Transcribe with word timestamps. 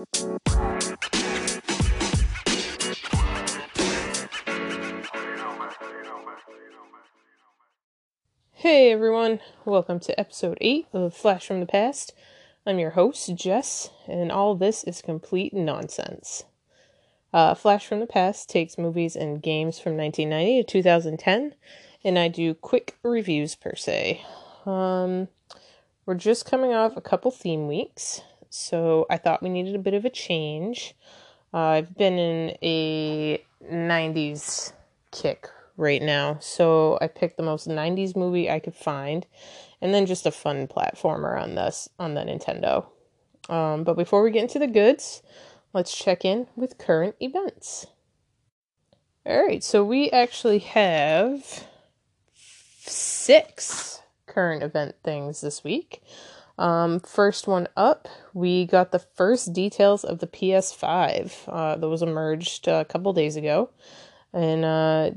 Hey 0.00 0.06
everyone, 8.92 9.40
welcome 9.66 10.00
to 10.00 10.18
episode 10.18 10.56
8 10.58 10.86
of 10.94 11.14
Flash 11.14 11.46
from 11.46 11.60
the 11.60 11.66
Past. 11.66 12.14
I'm 12.64 12.78
your 12.78 12.92
host, 12.92 13.34
Jess, 13.34 13.90
and 14.08 14.32
all 14.32 14.54
this 14.54 14.84
is 14.84 15.02
complete 15.02 15.52
nonsense. 15.52 16.44
Uh, 17.34 17.54
Flash 17.54 17.86
from 17.86 18.00
the 18.00 18.06
Past 18.06 18.48
takes 18.48 18.78
movies 18.78 19.14
and 19.14 19.42
games 19.42 19.78
from 19.78 19.98
1990 19.98 20.62
to 20.62 20.66
2010, 20.66 21.54
and 22.04 22.18
I 22.18 22.28
do 22.28 22.54
quick 22.54 22.96
reviews 23.02 23.54
per 23.54 23.74
se. 23.74 24.24
Um, 24.64 25.28
we're 26.06 26.14
just 26.14 26.46
coming 26.46 26.72
off 26.72 26.96
a 26.96 27.02
couple 27.02 27.30
theme 27.30 27.68
weeks, 27.68 28.22
so 28.50 29.06
I 29.08 29.16
thought 29.16 29.42
we 29.42 29.48
needed 29.48 29.74
a 29.74 29.78
bit 29.78 29.94
of 29.94 30.04
a 30.04 30.10
change. 30.10 30.94
Uh, 31.54 31.58
I've 31.58 31.96
been 31.96 32.18
in 32.18 32.56
a 32.62 33.42
90s 33.64 34.72
kick 35.10 35.48
right 35.76 36.02
now. 36.02 36.38
So 36.40 36.98
I 37.00 37.06
picked 37.06 37.36
the 37.36 37.42
most 37.42 37.66
90s 37.66 38.14
movie 38.14 38.50
I 38.50 38.60
could 38.60 38.74
find 38.74 39.26
and 39.80 39.94
then 39.94 40.06
just 40.06 40.26
a 40.26 40.30
fun 40.30 40.68
platformer 40.68 41.40
on 41.40 41.54
this 41.54 41.88
on 41.98 42.14
the 42.14 42.20
Nintendo. 42.20 42.86
Um, 43.48 43.84
but 43.84 43.96
before 43.96 44.22
we 44.22 44.30
get 44.30 44.42
into 44.42 44.58
the 44.58 44.66
goods, 44.66 45.22
let's 45.72 45.96
check 45.96 46.24
in 46.24 46.46
with 46.54 46.78
current 46.78 47.16
events. 47.20 47.86
All 49.26 49.44
right, 49.44 49.62
so 49.62 49.84
we 49.84 50.10
actually 50.10 50.60
have 50.60 51.64
six 52.80 54.02
current 54.26 54.62
event 54.62 54.96
things 55.02 55.40
this 55.40 55.64
week. 55.64 56.02
Um, 56.60 57.00
first 57.00 57.48
one 57.48 57.68
up, 57.74 58.06
we 58.34 58.66
got 58.66 58.92
the 58.92 58.98
first 58.98 59.54
details 59.54 60.04
of 60.04 60.18
the 60.18 60.26
PS5. 60.26 61.32
Uh, 61.48 61.76
those 61.76 62.02
emerged 62.02 62.68
a 62.68 62.84
couple 62.84 63.14
days 63.14 63.34
ago. 63.34 63.70
And 64.34 64.62
uh, 64.62 65.10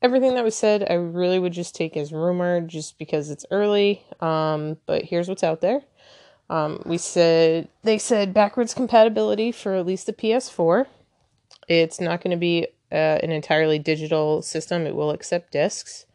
everything 0.00 0.34
that 0.34 0.44
was 0.44 0.56
said, 0.56 0.86
I 0.88 0.94
really 0.94 1.38
would 1.38 1.52
just 1.52 1.74
take 1.74 1.94
as 1.94 2.10
rumor 2.10 2.62
just 2.62 2.98
because 2.98 3.28
it's 3.28 3.44
early. 3.50 4.02
Um, 4.20 4.78
but 4.86 5.04
here's 5.04 5.28
what's 5.28 5.44
out 5.44 5.60
there. 5.60 5.82
Um, 6.48 6.82
we 6.86 6.96
said 6.96 7.68
they 7.82 7.98
said 7.98 8.32
backwards 8.32 8.72
compatibility 8.72 9.52
for 9.52 9.74
at 9.74 9.84
least 9.84 10.06
the 10.06 10.14
PS4. 10.14 10.86
It's 11.68 12.00
not 12.00 12.22
going 12.22 12.30
to 12.30 12.38
be 12.38 12.66
uh, 12.90 13.20
an 13.22 13.30
entirely 13.30 13.78
digital 13.78 14.40
system. 14.40 14.86
It 14.86 14.94
will 14.94 15.10
accept 15.10 15.52
discs. 15.52 16.06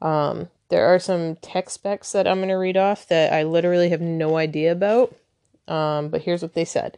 Um, 0.00 0.48
there 0.72 0.86
are 0.86 0.98
some 0.98 1.36
tech 1.36 1.68
specs 1.68 2.12
that 2.12 2.26
I'm 2.26 2.38
going 2.38 2.48
to 2.48 2.54
read 2.54 2.78
off 2.78 3.06
that 3.08 3.30
I 3.30 3.42
literally 3.42 3.90
have 3.90 4.00
no 4.00 4.38
idea 4.38 4.72
about. 4.72 5.14
Um, 5.68 6.08
but 6.08 6.22
here's 6.22 6.40
what 6.40 6.54
they 6.54 6.64
said. 6.64 6.96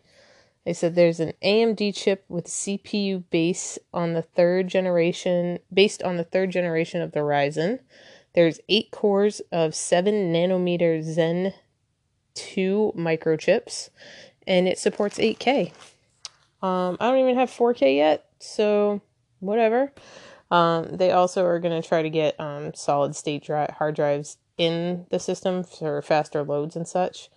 They 0.65 0.73
said 0.73 0.95
there's 0.95 1.19
an 1.19 1.33
AMD 1.43 1.93
chip 1.97 2.25
with 2.29 2.47
CPU 2.47 3.25
base 3.31 3.77
on 3.93 4.13
the 4.13 4.23
third 4.23 4.69
generation, 4.69 5.59
based 5.73 6.05
on 6.05 6.17
the 6.17 6.23
third 6.23 6.53
generation 6.53 7.03
of 7.03 7.11
the 7.11 7.21
Ryzen. 7.21 7.81
There's 8.35 8.61
eight 8.69 8.93
cores 8.93 9.41
of 9.51 9.75
seven 9.75 10.33
nanometer 10.33 11.03
Zen 11.03 11.53
2 12.35 12.93
microchips, 12.97 13.91
and 14.47 14.69
it 14.69 14.79
supports 14.79 15.19
8K. 15.19 15.73
Um, 16.63 16.97
I 17.01 17.11
don't 17.11 17.19
even 17.19 17.35
have 17.35 17.51
4K 17.51 17.97
yet, 17.97 18.25
so 18.39 19.01
whatever. 19.41 19.91
Um, 20.51 20.97
they 20.97 21.11
also 21.11 21.45
are 21.45 21.59
going 21.59 21.81
to 21.81 21.87
try 21.87 22.03
to 22.03 22.11
get 22.11 22.39
um, 22.39 22.75
solid 22.75 23.17
state 23.17 23.45
dri- 23.45 23.67
hard 23.79 23.97
drives 23.97 24.37
in 24.57 25.07
the 25.11 25.19
system 25.19 25.65
for 25.65 26.01
faster 26.03 26.43
loads 26.43 26.77
and 26.77 26.87
such. 26.87 27.29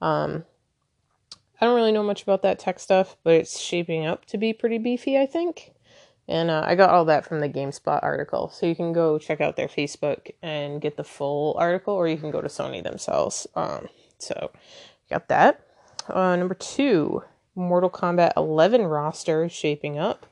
Um, 0.00 0.44
I 1.60 1.66
don't 1.66 1.76
really 1.76 1.92
know 1.92 2.02
much 2.02 2.22
about 2.22 2.42
that 2.42 2.58
tech 2.58 2.78
stuff, 2.78 3.16
but 3.22 3.34
it's 3.34 3.60
shaping 3.60 4.06
up 4.06 4.24
to 4.26 4.38
be 4.38 4.52
pretty 4.52 4.78
beefy, 4.78 5.18
I 5.18 5.26
think. 5.26 5.72
And 6.28 6.50
uh, 6.50 6.64
I 6.66 6.74
got 6.74 6.90
all 6.90 7.04
that 7.06 7.26
from 7.26 7.40
the 7.40 7.48
GameSpot 7.48 8.02
article. 8.02 8.48
So 8.48 8.66
you 8.66 8.74
can 8.74 8.92
go 8.92 9.18
check 9.18 9.40
out 9.40 9.56
their 9.56 9.68
Facebook 9.68 10.30
and 10.42 10.80
get 10.80 10.96
the 10.96 11.04
full 11.04 11.54
article, 11.58 11.94
or 11.94 12.08
you 12.08 12.16
can 12.16 12.30
go 12.30 12.40
to 12.40 12.48
Sony 12.48 12.82
themselves. 12.82 13.46
Um, 13.54 13.88
so 14.18 14.50
got 15.10 15.28
that. 15.28 15.60
Uh, 16.08 16.36
number 16.36 16.54
two, 16.54 17.22
Mortal 17.54 17.90
Kombat 17.90 18.32
11 18.36 18.82
roster 18.82 19.44
is 19.44 19.52
shaping 19.52 19.98
up. 19.98 20.26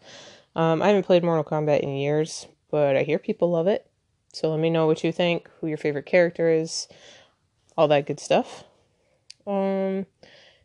Um, 0.57 0.83
I 0.83 0.89
haven't 0.89 1.07
played 1.07 1.25
Mortal 1.25 1.45
Kombat 1.45 1.81
in 1.81 1.91
years, 1.91 2.47
but 2.71 2.97
I 2.97 3.03
hear 3.03 3.19
people 3.19 3.51
love 3.51 3.67
it. 3.67 3.87
So 4.33 4.51
let 4.51 4.61
me 4.61 4.71
know 4.71 4.87
what 4.87 5.03
you 5.03 5.13
think, 5.13 5.49
who 5.61 5.67
your 5.67 5.77
favorite 5.77 6.07
character 6.07 6.49
is, 6.49 6.89
all 7.77 7.89
that 7.89 8.07
good 8.07 8.21
stuff. 8.21 8.65
Um, 9.47 10.07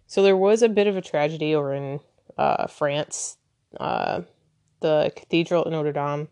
so 0.07 0.22
there 0.22 0.38
was 0.38 0.62
a 0.62 0.69
bit 0.69 0.88
of 0.88 0.95
a 0.95 1.01
tragedy 1.01 1.56
over 1.56 1.74
in 1.74 2.00
uh, 2.38 2.68
France. 2.68 3.38
Uh, 3.79 4.22
the 4.81 5.12
cathedral 5.16 5.63
at 5.66 5.72
Notre 5.72 5.91
Dame 5.91 6.28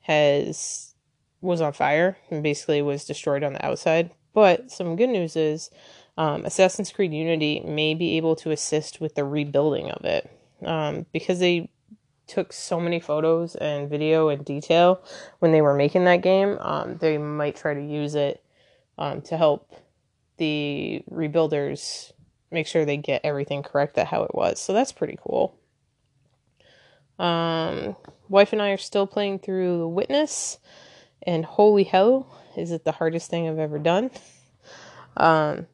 has 0.00 0.94
was 1.40 1.60
on 1.60 1.72
fire 1.72 2.16
and 2.30 2.42
basically 2.42 2.82
was 2.82 3.04
destroyed 3.04 3.44
on 3.44 3.52
the 3.52 3.64
outside. 3.64 4.10
But 4.32 4.70
some 4.70 4.96
good 4.96 5.10
news 5.10 5.36
is 5.36 5.70
um, 6.16 6.44
Assassin's 6.44 6.92
Creed 6.92 7.12
Unity 7.12 7.60
may 7.60 7.94
be 7.94 8.16
able 8.16 8.36
to 8.36 8.50
assist 8.50 9.00
with 9.00 9.14
the 9.14 9.24
rebuilding 9.24 9.90
of 9.90 10.04
it 10.04 10.28
um, 10.64 11.06
because 11.12 11.38
they 11.38 11.70
took 12.26 12.52
so 12.52 12.80
many 12.80 13.00
photos 13.00 13.54
and 13.54 13.88
video 13.88 14.28
and 14.28 14.44
detail 14.44 15.02
when 15.38 15.52
they 15.52 15.62
were 15.62 15.74
making 15.74 16.04
that 16.04 16.22
game. 16.22 16.58
Um, 16.60 16.96
they 16.98 17.18
might 17.18 17.56
try 17.56 17.74
to 17.74 17.82
use 17.82 18.14
it 18.14 18.42
um, 18.98 19.22
to 19.22 19.36
help 19.36 19.72
the 20.38 21.02
rebuilders 21.10 22.12
make 22.50 22.66
sure 22.66 22.84
they 22.84 22.96
get 22.96 23.22
everything 23.24 23.62
correct 23.62 23.94
that 23.96 24.06
how 24.06 24.22
it 24.22 24.34
was. 24.34 24.60
So 24.60 24.72
that's 24.72 24.92
pretty 24.92 25.18
cool. 25.22 25.56
Um, 27.18 27.96
wife 28.28 28.52
and 28.52 28.60
I 28.60 28.70
are 28.70 28.76
still 28.76 29.06
playing 29.06 29.38
through 29.38 29.78
The 29.78 29.88
Witness, 29.88 30.58
and 31.22 31.44
holy 31.44 31.84
hell, 31.84 32.26
is 32.56 32.70
it 32.72 32.84
the 32.84 32.92
hardest 32.92 33.30
thing 33.30 33.48
I've 33.48 33.58
ever 33.58 33.78
done? 33.78 34.10
Um, 35.18 35.66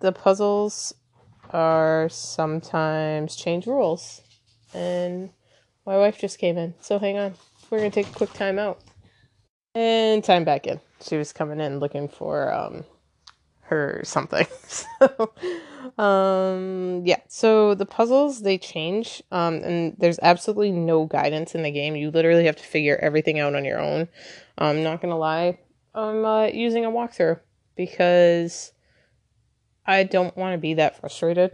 the 0.00 0.12
puzzles 0.12 0.92
are 1.48 2.06
sometimes 2.10 3.34
change 3.34 3.66
rules, 3.66 4.20
and 4.74 5.30
my 5.86 5.96
wife 5.96 6.18
just 6.18 6.38
came 6.38 6.58
in, 6.58 6.74
so 6.80 6.98
hang 6.98 7.18
on. 7.18 7.34
We're 7.70 7.78
gonna 7.78 7.90
take 7.90 8.08
a 8.08 8.12
quick 8.12 8.32
time 8.32 8.58
out 8.58 8.80
and 9.74 10.22
time 10.22 10.44
back 10.44 10.66
in. 10.66 10.80
She 11.02 11.16
was 11.16 11.32
coming 11.32 11.60
in 11.60 11.80
looking 11.80 12.08
for 12.08 12.52
um 12.52 12.84
her 13.62 14.02
something. 14.04 14.46
so, 14.66 15.32
um, 16.02 17.02
yeah. 17.04 17.20
So 17.28 17.74
the 17.74 17.86
puzzles 17.86 18.42
they 18.42 18.58
change, 18.58 19.22
um, 19.30 19.56
and 19.56 19.96
there's 19.98 20.18
absolutely 20.22 20.72
no 20.72 21.06
guidance 21.06 21.54
in 21.54 21.62
the 21.62 21.70
game. 21.70 21.96
You 21.96 22.10
literally 22.10 22.44
have 22.44 22.56
to 22.56 22.64
figure 22.64 22.98
everything 23.00 23.38
out 23.38 23.54
on 23.54 23.64
your 23.64 23.80
own. 23.80 24.08
I'm 24.58 24.82
not 24.82 25.00
gonna 25.00 25.18
lie. 25.18 25.58
I'm 25.94 26.24
uh, 26.24 26.46
using 26.46 26.84
a 26.84 26.90
walkthrough 26.90 27.40
because 27.76 28.72
I 29.86 30.04
don't 30.04 30.36
want 30.36 30.54
to 30.54 30.58
be 30.58 30.74
that 30.74 31.00
frustrated. 31.00 31.52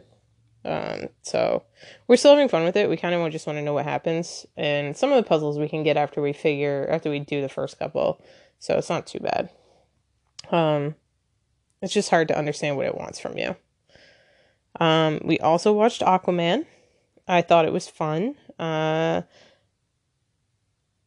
Um, 0.65 1.09
so 1.23 1.63
we're 2.07 2.17
still 2.17 2.33
having 2.33 2.49
fun 2.49 2.65
with 2.65 2.77
it. 2.77 2.91
We 2.91 2.97
kind 2.97 3.15
of 3.15 3.33
just 3.33 3.47
want 3.47 3.59
to 3.59 3.63
know 3.63 3.73
what 3.73 3.85
happens, 3.85 4.47
and 4.57 4.97
some 4.97 5.11
of 5.11 5.17
the 5.17 5.29
puzzles 5.29 5.59
we 5.59 5.69
can 5.69 5.83
get 5.83 5.97
after 5.97 6.21
we 6.21 6.33
figure 6.33 6.87
after 6.91 7.11
we 7.11 7.19
do 7.19 7.41
the 7.41 7.49
first 7.49 7.79
couple. 7.79 8.21
So 8.59 8.77
it's 8.77 8.91
not 8.91 9.07
too 9.07 9.21
bad. 9.21 9.51
Um, 10.51 10.95
it's 11.81 11.95
just 11.95 12.11
hard 12.11 12.29
to 12.29 12.39
understand 12.39 12.77
what 12.77 12.87
it 12.87 12.97
wants 12.97 13.19
from 13.19 13.39
you. 13.39 13.57
Um, 14.79 15.21
we 15.25 15.39
also 15.39 15.73
watched 15.73 16.03
Aquaman. 16.03 16.67
I 17.27 17.43
thought 17.43 17.65
it 17.65 17.73
was 17.73 17.89
fun. 17.89 18.35
Uh, 18.59 19.23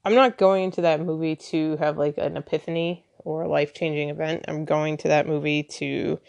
I'm 0.06 0.16
not 0.16 0.38
going 0.38 0.66
into 0.66 0.82
that 0.82 1.00
movie 1.00 1.36
to 1.36 1.78
have 1.78 1.98
like 1.98 2.18
an 2.18 2.38
epiphany 2.38 3.06
or 3.20 3.44
a 3.44 3.48
life 3.48 3.74
changing 3.74 4.10
event. 4.10 4.46
I'm 4.48 4.66
going 4.66 4.98
to 4.98 5.08
that 5.10 5.28
movie 5.28 5.64
to 5.64 6.20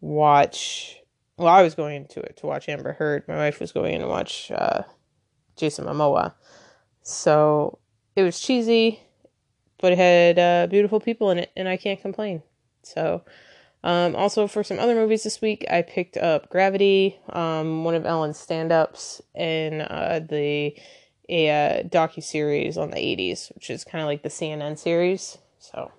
watch. 0.00 0.99
Well, 1.40 1.48
I 1.48 1.62
was 1.62 1.74
going 1.74 1.96
into 1.96 2.20
it 2.20 2.36
to 2.36 2.46
watch 2.46 2.68
Amber 2.68 2.92
Heard. 2.92 3.26
My 3.26 3.36
wife 3.36 3.60
was 3.60 3.72
going 3.72 3.94
in 3.94 4.02
to 4.02 4.06
watch 4.06 4.50
uh, 4.50 4.82
Jason 5.56 5.86
Momoa. 5.86 6.34
So 7.02 7.78
it 8.14 8.22
was 8.24 8.38
cheesy, 8.38 9.00
but 9.78 9.92
it 9.92 9.96
had 9.96 10.38
uh, 10.38 10.66
beautiful 10.66 11.00
people 11.00 11.30
in 11.30 11.38
it, 11.38 11.50
and 11.56 11.66
I 11.66 11.78
can't 11.78 11.98
complain. 11.98 12.42
So 12.82 13.24
um, 13.82 14.14
also, 14.16 14.46
for 14.48 14.62
some 14.62 14.78
other 14.78 14.94
movies 14.94 15.22
this 15.22 15.40
week, 15.40 15.64
I 15.70 15.80
picked 15.80 16.18
up 16.18 16.50
Gravity, 16.50 17.18
um, 17.30 17.84
one 17.84 17.94
of 17.94 18.04
Ellen's 18.04 18.38
stand-ups, 18.38 19.22
and 19.34 19.80
uh, 19.80 20.18
the 20.18 20.76
a 21.30 21.48
uh, 21.48 21.82
docu 21.84 22.22
series 22.22 22.76
on 22.76 22.90
the 22.90 22.98
'80s, 22.98 23.50
which 23.54 23.70
is 23.70 23.82
kind 23.82 24.02
of 24.02 24.08
like 24.08 24.22
the 24.22 24.28
CNN 24.28 24.78
series. 24.78 25.38
So 25.58 25.90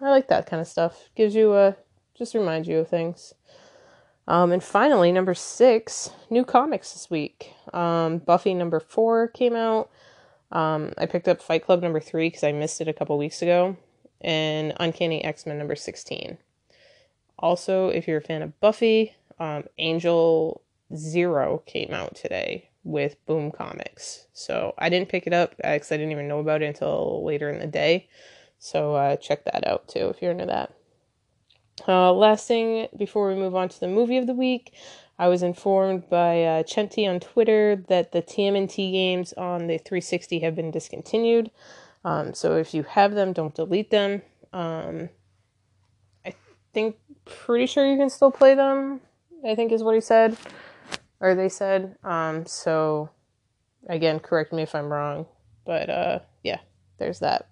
I 0.00 0.10
like 0.10 0.26
that 0.26 0.46
kind 0.46 0.60
of 0.60 0.66
stuff. 0.66 1.08
Gives 1.14 1.36
you 1.36 1.54
a 1.54 1.76
just 2.16 2.34
reminds 2.34 2.66
you 2.66 2.78
of 2.78 2.88
things. 2.88 3.32
Um, 4.28 4.52
and 4.52 4.62
finally, 4.62 5.10
number 5.10 5.32
six, 5.32 6.10
new 6.28 6.44
comics 6.44 6.92
this 6.92 7.08
week. 7.08 7.54
Um, 7.72 8.18
Buffy 8.18 8.52
number 8.52 8.78
four 8.78 9.28
came 9.28 9.56
out. 9.56 9.90
Um, 10.52 10.92
I 10.98 11.06
picked 11.06 11.28
up 11.28 11.40
Fight 11.40 11.64
Club 11.64 11.82
number 11.82 11.98
three 11.98 12.28
because 12.28 12.44
I 12.44 12.52
missed 12.52 12.82
it 12.82 12.88
a 12.88 12.92
couple 12.92 13.16
weeks 13.16 13.40
ago, 13.40 13.78
and 14.20 14.74
Uncanny 14.78 15.24
X 15.24 15.46
Men 15.46 15.56
number 15.56 15.74
sixteen. 15.74 16.36
Also, 17.38 17.88
if 17.88 18.06
you're 18.06 18.18
a 18.18 18.22
fan 18.22 18.42
of 18.42 18.60
Buffy, 18.60 19.14
um, 19.38 19.64
Angel 19.78 20.60
Zero 20.94 21.62
came 21.64 21.92
out 21.92 22.14
today 22.14 22.68
with 22.84 23.16
Boom 23.24 23.50
Comics. 23.50 24.26
So 24.34 24.74
I 24.76 24.90
didn't 24.90 25.08
pick 25.08 25.26
it 25.26 25.32
up 25.32 25.56
because 25.56 25.90
I 25.90 25.96
didn't 25.96 26.12
even 26.12 26.28
know 26.28 26.40
about 26.40 26.62
it 26.62 26.66
until 26.66 27.24
later 27.24 27.50
in 27.50 27.60
the 27.60 27.66
day. 27.66 28.08
So 28.58 28.94
uh, 28.94 29.16
check 29.16 29.44
that 29.44 29.66
out 29.66 29.88
too 29.88 30.08
if 30.08 30.20
you're 30.20 30.32
into 30.32 30.46
that. 30.46 30.74
Uh, 31.86 32.12
last 32.12 32.48
thing 32.48 32.88
before 32.96 33.28
we 33.28 33.34
move 33.34 33.54
on 33.54 33.68
to 33.68 33.80
the 33.80 33.88
movie 33.88 34.16
of 34.16 34.26
the 34.26 34.34
week, 34.34 34.74
I 35.18 35.28
was 35.28 35.42
informed 35.42 36.08
by 36.08 36.44
uh, 36.44 36.62
Chenti 36.62 37.08
on 37.08 37.20
Twitter 37.20 37.84
that 37.88 38.12
the 38.12 38.22
TMNT 38.22 38.92
games 38.92 39.32
on 39.34 39.66
the 39.66 39.78
360 39.78 40.40
have 40.40 40.54
been 40.54 40.70
discontinued. 40.70 41.50
Um, 42.04 42.34
so 42.34 42.56
if 42.56 42.72
you 42.72 42.84
have 42.84 43.14
them, 43.14 43.32
don't 43.32 43.54
delete 43.54 43.90
them. 43.90 44.22
Um, 44.52 45.08
I 46.24 46.34
think, 46.72 46.96
pretty 47.24 47.66
sure 47.66 47.86
you 47.86 47.96
can 47.96 48.10
still 48.10 48.30
play 48.30 48.54
them. 48.54 49.00
I 49.46 49.54
think 49.54 49.72
is 49.72 49.82
what 49.82 49.94
he 49.94 50.00
said, 50.00 50.36
or 51.20 51.34
they 51.34 51.48
said. 51.48 51.96
Um, 52.02 52.46
so 52.46 53.10
again, 53.88 54.20
correct 54.20 54.52
me 54.52 54.62
if 54.62 54.74
I'm 54.74 54.92
wrong, 54.92 55.26
but 55.64 55.90
uh, 55.90 56.18
yeah, 56.42 56.58
there's 56.98 57.20
that. 57.20 57.48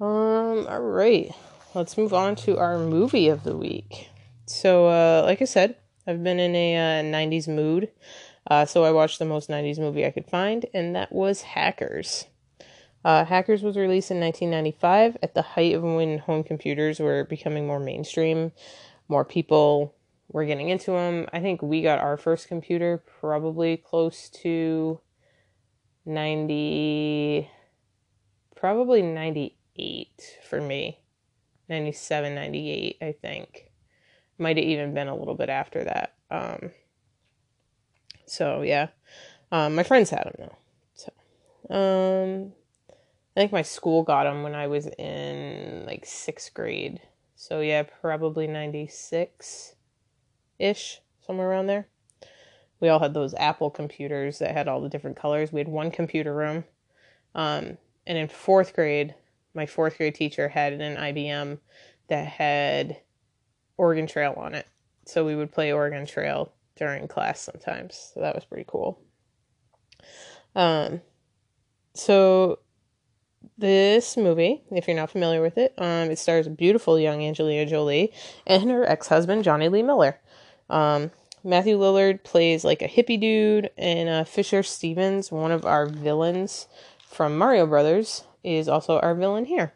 Um, 0.00 0.66
all 0.68 0.80
right, 0.80 1.32
let's 1.78 1.96
move 1.96 2.12
on 2.12 2.34
to 2.34 2.58
our 2.58 2.76
movie 2.76 3.28
of 3.28 3.44
the 3.44 3.56
week. 3.56 4.10
So, 4.46 4.88
uh, 4.88 5.22
like 5.24 5.40
I 5.40 5.44
said, 5.44 5.76
I've 6.08 6.24
been 6.24 6.40
in 6.40 6.54
a 6.56 6.76
uh, 6.76 7.02
90s 7.04 7.46
mood. 7.46 7.90
Uh, 8.50 8.66
so 8.66 8.82
I 8.82 8.90
watched 8.90 9.20
the 9.20 9.24
most 9.24 9.48
90s 9.48 9.78
movie 9.78 10.04
I 10.04 10.10
could 10.10 10.26
find, 10.26 10.66
and 10.74 10.96
that 10.96 11.12
was 11.12 11.42
Hackers. 11.42 12.24
Uh, 13.04 13.24
Hackers 13.24 13.62
was 13.62 13.76
released 13.76 14.10
in 14.10 14.18
1995 14.18 15.18
at 15.22 15.34
the 15.34 15.42
height 15.42 15.74
of 15.74 15.84
when 15.84 16.18
home 16.18 16.42
computers 16.42 16.98
were 16.98 17.24
becoming 17.24 17.66
more 17.66 17.78
mainstream. 17.78 18.50
More 19.06 19.24
people 19.24 19.94
were 20.32 20.44
getting 20.44 20.70
into 20.70 20.90
them. 20.90 21.28
I 21.32 21.40
think 21.40 21.62
we 21.62 21.82
got 21.82 22.00
our 22.00 22.16
first 22.16 22.48
computer 22.48 23.04
probably 23.20 23.76
close 23.76 24.28
to 24.42 25.00
90, 26.06 27.48
probably 28.56 29.02
98 29.02 30.38
for 30.48 30.60
me. 30.60 30.98
97, 31.68 32.34
98, 32.34 32.96
I 33.00 33.12
think. 33.12 33.70
Might 34.38 34.56
have 34.56 34.66
even 34.66 34.94
been 34.94 35.08
a 35.08 35.16
little 35.16 35.34
bit 35.34 35.48
after 35.48 35.84
that. 35.84 36.14
Um, 36.30 36.70
so, 38.26 38.62
yeah. 38.62 38.88
Um, 39.50 39.74
my 39.74 39.82
friends 39.82 40.10
had 40.10 40.24
them 40.24 40.34
though. 40.38 40.56
So, 40.94 41.74
um, 41.74 42.52
I 43.36 43.40
think 43.40 43.52
my 43.52 43.62
school 43.62 44.02
got 44.02 44.24
them 44.24 44.42
when 44.42 44.54
I 44.54 44.66
was 44.66 44.86
in 44.86 45.84
like 45.86 46.04
sixth 46.04 46.52
grade. 46.54 47.00
So, 47.34 47.60
yeah, 47.60 47.84
probably 47.84 48.46
96 48.46 49.74
ish, 50.58 51.00
somewhere 51.24 51.48
around 51.48 51.66
there. 51.66 51.88
We 52.80 52.88
all 52.88 52.98
had 52.98 53.14
those 53.14 53.34
Apple 53.34 53.70
computers 53.70 54.38
that 54.38 54.52
had 54.52 54.68
all 54.68 54.80
the 54.80 54.88
different 54.88 55.16
colors. 55.16 55.52
We 55.52 55.60
had 55.60 55.68
one 55.68 55.90
computer 55.90 56.34
room. 56.34 56.64
Um, 57.34 57.78
and 58.06 58.18
in 58.18 58.28
fourth 58.28 58.74
grade, 58.74 59.14
my 59.58 59.66
fourth 59.66 59.98
grade 59.98 60.14
teacher 60.14 60.48
had 60.48 60.72
an 60.72 60.96
IBM 60.96 61.58
that 62.08 62.26
had 62.26 62.96
Oregon 63.76 64.06
Trail 64.06 64.34
on 64.36 64.54
it. 64.54 64.66
So 65.04 65.26
we 65.26 65.34
would 65.34 65.52
play 65.52 65.72
Oregon 65.72 66.06
Trail 66.06 66.52
during 66.76 67.08
class 67.08 67.40
sometimes. 67.40 68.12
So 68.14 68.20
that 68.20 68.34
was 68.34 68.44
pretty 68.44 68.64
cool. 68.66 69.00
Um, 70.54 71.00
so 71.94 72.60
this 73.58 74.16
movie, 74.16 74.62
if 74.70 74.86
you're 74.86 74.96
not 74.96 75.10
familiar 75.10 75.42
with 75.42 75.58
it, 75.58 75.74
um, 75.76 76.10
it 76.10 76.18
stars 76.18 76.46
a 76.46 76.50
beautiful 76.50 76.98
young 76.98 77.24
Angelina 77.24 77.66
Jolie 77.66 78.12
and 78.46 78.70
her 78.70 78.88
ex-husband 78.88 79.42
Jonny 79.42 79.68
Lee 79.68 79.82
Miller. 79.82 80.18
Um, 80.70 81.10
Matthew 81.42 81.78
Lillard 81.78 82.22
plays 82.22 82.64
like 82.64 82.82
a 82.82 82.88
hippie 82.88 83.20
dude, 83.20 83.70
and 83.76 84.08
uh, 84.08 84.24
Fisher 84.24 84.62
Stevens, 84.62 85.32
one 85.32 85.50
of 85.50 85.64
our 85.64 85.86
villains 85.86 86.68
from 87.08 87.38
Mario 87.38 87.66
Brothers, 87.66 88.24
is 88.56 88.68
also 88.68 88.98
our 89.00 89.14
villain 89.14 89.44
here. 89.44 89.72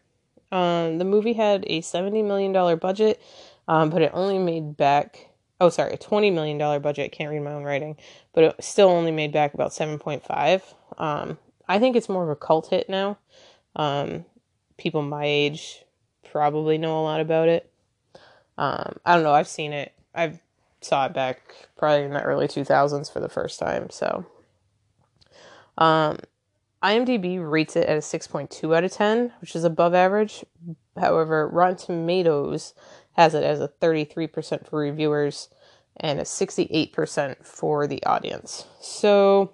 Um, 0.51 0.99
the 0.99 1.05
movie 1.05 1.33
had 1.33 1.65
a 1.67 1.81
$70 1.81 2.25
million 2.25 2.79
budget, 2.79 3.21
um, 3.69 3.91
but 3.91 4.03
it 4.03 4.11
only 4.15 4.39
made 4.39 4.77
back, 4.77 5.31
oh, 5.61 5.71
sorry, 5.71 5.95
a 5.95 5.99
$20 5.99 6.33
million 6.33 6.59
budget. 6.83 7.13
Can't 7.13 7.31
read 7.31 7.41
my 7.41 7.53
own 7.53 7.65
writing, 7.65 7.97
but 8.33 8.45
it 8.45 8.55
still 8.61 8.89
only 8.89 9.11
made 9.11 9.33
back 9.33 9.55
about 9.55 9.71
7.5. 9.71 10.63
Um, 10.99 11.39
I 11.69 11.79
think 11.79 11.97
it's 11.97 12.09
more 12.09 12.23
of 12.23 12.29
a 12.29 12.37
cult 12.37 12.69
hit 12.69 12.89
now. 12.89 13.19
Um, 13.77 14.27
people 14.77 15.03
my 15.03 15.25
age 15.25 15.85
probably 16.31 16.77
know 16.77 17.01
a 17.01 17.03
lot 17.03 17.21
about 17.21 17.49
it. 17.49 17.71
Um, 18.59 18.97
I 19.07 19.15
don't 19.15 19.23
know. 19.23 19.33
I've 19.33 19.49
seen 19.49 19.73
it. 19.73 19.93
I've 20.15 20.41
saw 20.83 21.07
it 21.07 21.15
back 21.15 21.69
probably 21.77 22.05
in 22.05 22.13
the 22.13 22.23
early 22.23 22.49
2000s 22.49 23.11
for 23.11 23.21
the 23.21 23.29
first 23.29 23.59
time. 23.59 23.89
So, 23.91 24.27
um, 25.79 26.19
IMDb 26.83 27.39
rates 27.39 27.77
it 27.77 27.89
at 27.89 27.97
a 27.97 28.01
6.2 28.01 28.77
out 28.77 28.85
of 28.85 28.93
10, 28.93 29.33
which 29.41 29.55
is 29.55 29.65
above 29.65 29.95
average. 29.95 30.45
However, 30.99 31.49
Rotten 31.49 31.77
Tomatoes 31.77 32.75
has 33.13 33.35
it 33.35 33.45
as 33.45 33.61
a 33.61 33.69
33% 33.69 34.69
for 34.69 34.81
reviewers 34.81 35.49
and 35.97 36.19
a 36.19 36.25
68% 36.25 37.45
for 37.45 37.87
the 37.87 38.03
audience. 38.05 38.67
So, 38.81 39.53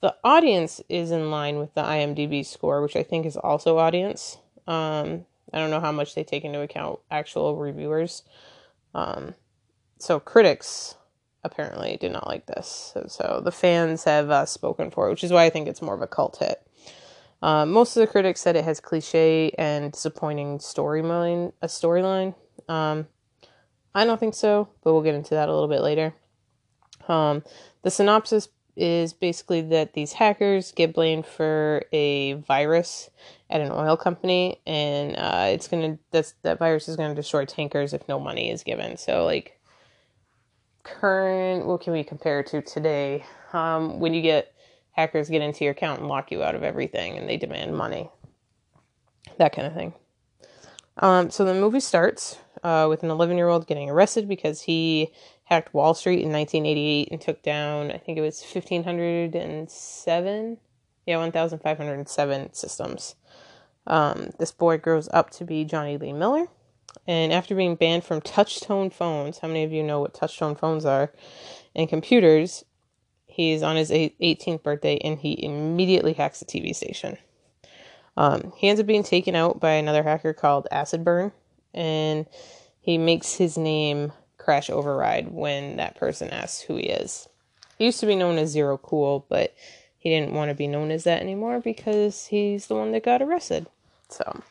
the 0.00 0.14
audience 0.24 0.80
is 0.88 1.10
in 1.10 1.30
line 1.30 1.58
with 1.58 1.74
the 1.74 1.82
IMDb 1.82 2.44
score, 2.44 2.82
which 2.82 2.96
I 2.96 3.02
think 3.02 3.24
is 3.24 3.36
also 3.36 3.78
audience. 3.78 4.38
Um, 4.66 5.26
I 5.52 5.58
don't 5.58 5.70
know 5.70 5.80
how 5.80 5.92
much 5.92 6.14
they 6.14 6.24
take 6.24 6.44
into 6.44 6.60
account 6.60 6.98
actual 7.10 7.56
reviewers. 7.56 8.24
Um, 8.94 9.34
so 9.98 10.18
critics 10.18 10.96
apparently 11.44 11.96
did 12.00 12.12
not 12.12 12.26
like 12.26 12.46
this. 12.46 12.94
So, 13.08 13.40
the 13.44 13.52
fans 13.52 14.04
have 14.04 14.30
uh, 14.30 14.46
spoken 14.46 14.90
for 14.90 15.06
it, 15.06 15.10
which 15.10 15.24
is 15.24 15.32
why 15.32 15.44
I 15.44 15.50
think 15.50 15.68
it's 15.68 15.82
more 15.82 15.94
of 15.94 16.02
a 16.02 16.06
cult 16.06 16.38
hit. 16.38 16.66
Uh, 17.42 17.66
most 17.66 17.96
of 17.96 18.00
the 18.00 18.06
critics 18.06 18.40
said 18.40 18.54
it 18.54 18.64
has 18.64 18.80
cliche 18.80 19.50
and 19.58 19.92
disappointing 19.92 20.58
storyline. 20.58 21.52
A 21.60 21.66
storyline. 21.66 22.34
Um, 22.68 23.08
I 23.94 24.04
don't 24.04 24.20
think 24.20 24.34
so, 24.34 24.68
but 24.82 24.92
we'll 24.92 25.02
get 25.02 25.14
into 25.14 25.34
that 25.34 25.48
a 25.48 25.52
little 25.52 25.68
bit 25.68 25.82
later. 25.82 26.14
Um, 27.08 27.42
the 27.82 27.90
synopsis 27.90 28.48
is 28.74 29.12
basically 29.12 29.60
that 29.60 29.92
these 29.92 30.14
hackers 30.14 30.72
get 30.72 30.94
blamed 30.94 31.26
for 31.26 31.84
a 31.92 32.34
virus 32.34 33.10
at 33.50 33.60
an 33.60 33.70
oil 33.70 33.96
company, 33.96 34.60
and 34.66 35.16
uh, 35.16 35.46
it's 35.48 35.68
gonna 35.68 35.98
that's 36.10 36.34
that 36.42 36.58
virus 36.58 36.88
is 36.88 36.96
gonna 36.96 37.14
destroy 37.14 37.44
tankers 37.44 37.92
if 37.92 38.08
no 38.08 38.18
money 38.18 38.50
is 38.50 38.62
given. 38.62 38.96
So 38.96 39.24
like 39.24 39.60
current, 40.82 41.66
what 41.66 41.80
can 41.80 41.92
we 41.92 42.04
compare 42.04 42.42
to 42.44 42.62
today? 42.62 43.24
Um, 43.52 44.00
when 44.00 44.14
you 44.14 44.22
get 44.22 44.54
hackers 44.92 45.28
get 45.28 45.42
into 45.42 45.64
your 45.64 45.72
account 45.72 46.00
and 46.00 46.08
lock 46.08 46.30
you 46.30 46.42
out 46.42 46.54
of 46.54 46.62
everything 46.62 47.16
and 47.16 47.28
they 47.28 47.36
demand 47.36 47.76
money, 47.76 48.08
that 49.38 49.54
kind 49.54 49.66
of 49.66 49.74
thing. 49.74 49.94
Um, 50.98 51.30
so 51.30 51.44
the 51.44 51.54
movie 51.54 51.80
starts 51.80 52.36
uh, 52.62 52.86
with 52.88 53.02
an 53.02 53.10
11 53.10 53.36
year 53.36 53.48
old 53.48 53.66
getting 53.66 53.90
arrested 53.90 54.28
because 54.28 54.62
he 54.62 55.12
hacked 55.44 55.74
Wall 55.74 55.94
Street 55.94 56.22
in 56.22 56.32
1988 56.32 57.08
and 57.10 57.20
took 57.20 57.42
down, 57.42 57.90
I 57.90 57.98
think 57.98 58.18
it 58.18 58.22
was 58.22 58.42
1,507, 58.42 60.56
yeah, 61.06 61.16
1,507 61.16 62.54
systems. 62.54 63.16
Um, 63.86 64.30
this 64.38 64.52
boy 64.52 64.78
grows 64.78 65.08
up 65.12 65.30
to 65.30 65.44
be 65.44 65.64
jonny 65.64 65.98
Lee 65.98 66.12
Miller 66.12 66.46
and 67.06 67.32
after 67.32 67.54
being 67.54 67.74
banned 67.74 68.04
from 68.04 68.20
touchtone 68.20 68.92
phones, 68.92 69.38
how 69.38 69.48
many 69.48 69.64
of 69.64 69.72
you 69.72 69.82
know 69.82 70.00
what 70.00 70.14
touchtone 70.14 70.58
phones 70.58 70.84
are? 70.84 71.12
And 71.74 71.88
computers, 71.88 72.64
he's 73.26 73.62
on 73.62 73.76
his 73.76 73.90
18th 73.90 74.62
birthday 74.62 74.98
and 74.98 75.18
he 75.18 75.44
immediately 75.44 76.12
hacks 76.12 76.40
the 76.40 76.46
TV 76.46 76.74
station. 76.74 77.18
Um, 78.16 78.52
he 78.56 78.68
ends 78.68 78.80
up 78.80 78.86
being 78.86 79.02
taken 79.02 79.34
out 79.34 79.58
by 79.58 79.72
another 79.72 80.02
hacker 80.02 80.34
called 80.34 80.68
Acid 80.70 81.02
Burn, 81.02 81.32
and 81.72 82.26
he 82.80 82.98
makes 82.98 83.34
his 83.34 83.56
name 83.56 84.12
crash 84.36 84.68
override 84.68 85.32
when 85.32 85.76
that 85.76 85.96
person 85.96 86.28
asks 86.28 86.60
who 86.60 86.76
he 86.76 86.84
is. 86.84 87.28
He 87.78 87.86
used 87.86 88.00
to 88.00 88.06
be 88.06 88.16
known 88.16 88.36
as 88.36 88.50
Zero 88.50 88.76
Cool, 88.76 89.24
but 89.28 89.54
he 89.98 90.10
didn't 90.10 90.34
want 90.34 90.50
to 90.50 90.54
be 90.54 90.66
known 90.66 90.90
as 90.90 91.04
that 91.04 91.22
anymore 91.22 91.60
because 91.60 92.26
he's 92.26 92.66
the 92.66 92.74
one 92.74 92.92
that 92.92 93.04
got 93.04 93.22
arrested. 93.22 93.66
So 94.08 94.42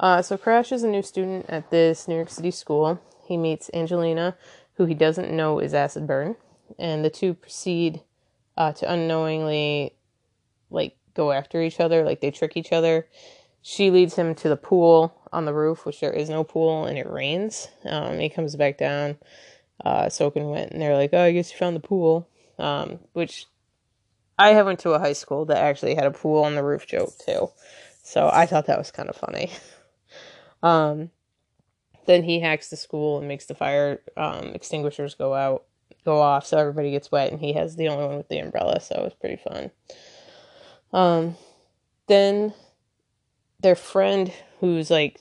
uh, 0.00 0.22
so 0.22 0.36
Crash 0.36 0.72
is 0.72 0.82
a 0.82 0.88
new 0.88 1.02
student 1.02 1.46
at 1.48 1.70
this 1.70 2.08
New 2.08 2.16
York 2.16 2.30
City 2.30 2.50
school. 2.50 3.00
He 3.26 3.36
meets 3.36 3.70
Angelina, 3.72 4.36
who 4.74 4.84
he 4.84 4.94
doesn't 4.94 5.30
know 5.30 5.58
is 5.58 5.74
Acid 5.74 6.06
Burn, 6.06 6.36
and 6.78 7.04
the 7.04 7.10
two 7.10 7.34
proceed 7.34 8.02
uh, 8.56 8.72
to 8.72 8.92
unknowingly 8.92 9.94
like 10.70 10.96
go 11.14 11.32
after 11.32 11.62
each 11.62 11.80
other, 11.80 12.04
like 12.04 12.20
they 12.20 12.30
trick 12.30 12.56
each 12.56 12.72
other. 12.72 13.06
She 13.60 13.90
leads 13.90 14.16
him 14.16 14.34
to 14.36 14.48
the 14.48 14.56
pool 14.56 15.14
on 15.32 15.44
the 15.44 15.54
roof, 15.54 15.86
which 15.86 16.00
there 16.00 16.12
is 16.12 16.28
no 16.28 16.42
pool, 16.42 16.86
and 16.86 16.98
it 16.98 17.08
rains. 17.08 17.68
Um, 17.84 18.18
he 18.18 18.28
comes 18.28 18.56
back 18.56 18.76
down, 18.76 19.18
uh, 19.84 20.08
soaking 20.08 20.50
wet, 20.50 20.72
and 20.72 20.80
they're 20.80 20.96
like, 20.96 21.10
"Oh, 21.12 21.22
I 21.22 21.32
guess 21.32 21.52
you 21.52 21.58
found 21.58 21.76
the 21.76 21.80
pool," 21.80 22.28
um, 22.58 22.98
which 23.12 23.46
I 24.38 24.50
have 24.50 24.66
went 24.66 24.80
to 24.80 24.92
a 24.92 24.98
high 24.98 25.12
school 25.12 25.44
that 25.46 25.58
actually 25.58 25.94
had 25.94 26.06
a 26.06 26.10
pool 26.10 26.42
on 26.42 26.54
the 26.54 26.64
roof 26.64 26.86
joke 26.86 27.12
too, 27.24 27.50
so 28.02 28.28
I 28.32 28.46
thought 28.46 28.66
that 28.66 28.78
was 28.78 28.90
kind 28.90 29.08
of 29.08 29.16
funny. 29.16 29.52
Um, 30.62 31.10
then 32.06 32.22
he 32.24 32.40
hacks 32.40 32.68
the 32.68 32.76
school 32.76 33.18
and 33.18 33.28
makes 33.28 33.46
the 33.46 33.54
fire 33.54 34.00
um, 34.16 34.48
extinguishers 34.48 35.14
go 35.14 35.34
out 35.34 35.64
go 36.04 36.20
off, 36.20 36.44
so 36.46 36.58
everybody 36.58 36.90
gets 36.90 37.12
wet, 37.12 37.30
and 37.30 37.40
he 37.40 37.52
has 37.52 37.76
the 37.76 37.88
only 37.88 38.04
one 38.04 38.16
with 38.16 38.28
the 38.28 38.38
umbrella, 38.38 38.80
so 38.80 38.96
it 38.96 39.04
was 39.04 39.14
pretty 39.14 39.36
fun. 39.36 39.70
Um, 40.92 41.36
then 42.08 42.52
their 43.60 43.76
friend 43.76 44.32
who's 44.60 44.90
like 44.90 45.20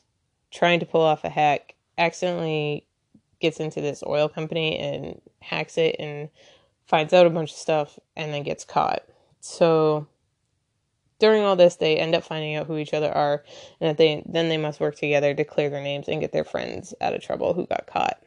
trying 0.50 0.80
to 0.80 0.86
pull 0.86 1.02
off 1.02 1.24
a 1.24 1.30
hack 1.30 1.76
accidentally 1.98 2.88
gets 3.40 3.60
into 3.60 3.80
this 3.82 4.04
oil 4.06 4.28
company 4.28 4.78
and 4.78 5.22
hacks 5.42 5.78
it 5.78 5.96
and 6.00 6.30
finds 6.86 7.14
out 7.14 7.26
a 7.26 7.30
bunch 7.30 7.52
of 7.52 7.58
stuff 7.58 7.98
and 8.16 8.34
then 8.34 8.44
gets 8.44 8.66
caught. 8.66 9.04
So 9.40 10.08
during 11.22 11.44
all 11.44 11.56
this 11.56 11.78
they 11.78 11.98
end 11.98 12.16
up 12.16 12.24
finding 12.24 12.56
out 12.56 12.68
who 12.68 12.78
each 12.78 12.94
other 12.94 13.12
are 13.12 13.46
and 13.80 13.90
that 13.90 13.98
they 13.98 14.24
then 14.26 14.50
they 14.50 14.58
must 14.58 14.80
work 14.80 14.96
together 14.96 15.34
to 15.34 15.46
clear 15.46 15.70
their 15.70 15.82
names 15.82 16.10
and 16.10 16.20
get 16.20 16.34
their 16.34 16.44
friends 16.44 16.94
out 17.00 17.14
of 17.14 17.22
trouble 17.22 17.54
who 17.54 17.66
got 17.68 17.88
caught. 17.88 18.22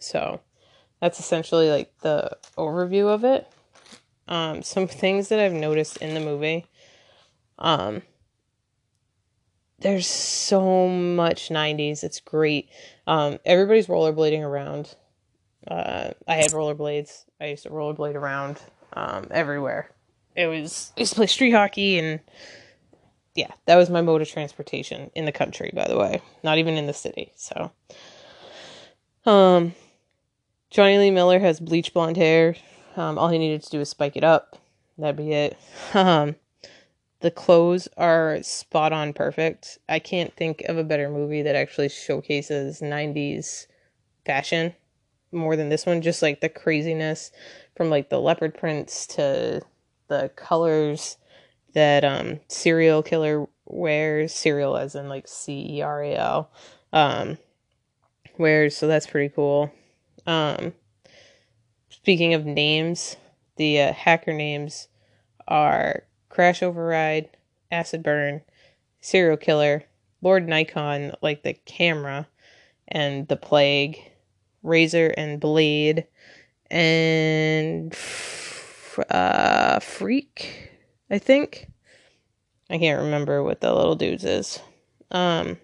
So 0.00 0.40
that's 1.00 1.20
essentially 1.20 1.70
like 1.70 1.96
the 2.00 2.36
overview 2.58 3.08
of 3.08 3.24
it. 3.24 3.46
Um, 4.28 4.62
some 4.62 4.86
things 4.86 5.28
that 5.28 5.38
I've 5.38 5.52
noticed 5.52 5.96
in 5.98 6.14
the 6.14 6.20
movie. 6.20 6.66
Um, 7.58 8.02
there's 9.80 10.06
so 10.06 10.88
much 10.88 11.48
90s. 11.48 12.04
It's 12.04 12.20
great. 12.20 12.68
Um, 13.06 13.38
everybody's 13.44 13.86
rollerblading 13.86 14.42
around. 14.42 14.94
Uh, 15.66 16.10
I 16.28 16.34
had 16.34 16.50
rollerblades. 16.50 17.24
I 17.40 17.46
used 17.46 17.62
to 17.62 17.70
rollerblade 17.70 18.14
around 18.14 18.60
um, 18.92 19.28
everywhere. 19.30 19.90
It 20.36 20.46
was 20.46 20.92
I 20.96 21.00
used 21.00 21.12
to 21.12 21.16
play 21.16 21.26
street 21.26 21.50
hockey 21.50 21.98
and 21.98 22.20
yeah, 23.34 23.50
that 23.66 23.76
was 23.76 23.90
my 23.90 24.02
mode 24.02 24.22
of 24.22 24.28
transportation 24.28 25.10
in 25.14 25.24
the 25.24 25.32
country. 25.32 25.70
By 25.74 25.88
the 25.88 25.98
way, 25.98 26.20
not 26.42 26.58
even 26.58 26.76
in 26.76 26.86
the 26.86 26.92
city. 26.92 27.32
So, 27.36 27.70
um, 29.24 29.74
Jonny 30.70 30.98
Lee 30.98 31.10
Miller 31.10 31.38
has 31.38 31.60
bleach 31.60 31.94
blonde 31.94 32.16
hair. 32.16 32.56
Um, 32.96 33.18
all 33.18 33.28
he 33.28 33.38
needed 33.38 33.62
to 33.62 33.70
do 33.70 33.78
was 33.78 33.88
spike 33.88 34.16
it 34.16 34.24
up. 34.24 34.58
That'd 34.98 35.16
be 35.16 35.32
it. 35.32 35.58
Um, 35.94 36.36
the 37.20 37.30
clothes 37.30 37.86
are 37.98 38.42
spot 38.42 38.92
on 38.94 39.12
perfect. 39.12 39.78
I 39.88 39.98
can't 39.98 40.34
think 40.36 40.62
of 40.62 40.78
a 40.78 40.84
better 40.84 41.10
movie 41.10 41.42
that 41.42 41.54
actually 41.54 41.90
showcases 41.90 42.80
90s 42.80 43.66
fashion 44.24 44.74
more 45.30 45.54
than 45.54 45.68
this 45.68 45.84
one. 45.84 46.00
Just 46.00 46.22
like 46.22 46.40
the 46.40 46.48
craziness 46.48 47.30
from 47.76 47.90
like 47.90 48.08
the 48.08 48.20
leopard 48.20 48.56
prints 48.56 49.06
to 49.08 49.60
the 50.10 50.30
colors 50.36 51.16
that 51.72 52.04
um 52.04 52.40
cereal 52.48 53.02
killer 53.02 53.46
wears. 53.64 54.34
Cereal 54.34 54.76
as 54.76 54.94
in 54.94 55.08
like 55.08 55.26
C 55.26 55.78
E 55.78 55.82
R 55.82 56.02
A 56.02 56.14
L. 56.16 56.50
Um, 56.92 57.38
wears. 58.36 58.76
So 58.76 58.86
that's 58.86 59.06
pretty 59.06 59.32
cool. 59.34 59.72
Um, 60.26 60.74
speaking 61.88 62.34
of 62.34 62.44
names, 62.44 63.16
the 63.56 63.80
uh, 63.80 63.92
hacker 63.92 64.34
names 64.34 64.88
are 65.48 66.02
Crash 66.28 66.62
Override, 66.62 67.30
Acid 67.70 68.02
Burn, 68.02 68.42
Cereal 69.00 69.36
Killer, 69.36 69.84
Lord 70.22 70.48
Nikon, 70.48 71.12
like 71.22 71.42
the 71.42 71.54
camera, 71.54 72.26
and 72.88 73.28
the 73.28 73.36
Plague, 73.36 73.98
Razor 74.62 75.14
and 75.16 75.40
Blade, 75.40 76.06
and 76.70 77.94
uh, 79.08 79.78
Freak, 79.80 80.70
I 81.10 81.18
think. 81.18 81.68
I 82.68 82.78
can't 82.78 83.02
remember 83.02 83.42
what 83.42 83.60
the 83.60 83.74
little 83.74 83.96
dudes 83.96 84.24
is. 84.24 84.60
Um, 85.10 85.58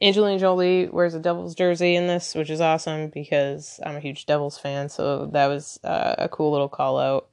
Angelina 0.00 0.38
Jolie 0.38 0.88
wears 0.88 1.14
a 1.14 1.18
Devils 1.18 1.54
jersey 1.54 1.94
in 1.94 2.06
this, 2.06 2.34
which 2.34 2.50
is 2.50 2.60
awesome 2.60 3.08
because 3.08 3.78
I'm 3.84 3.96
a 3.96 4.00
huge 4.00 4.26
Devils 4.26 4.58
fan. 4.58 4.88
So 4.88 5.26
that 5.26 5.46
was 5.46 5.78
uh, 5.84 6.14
a 6.18 6.28
cool 6.28 6.52
little 6.52 6.68
call 6.68 6.98
out 6.98 7.28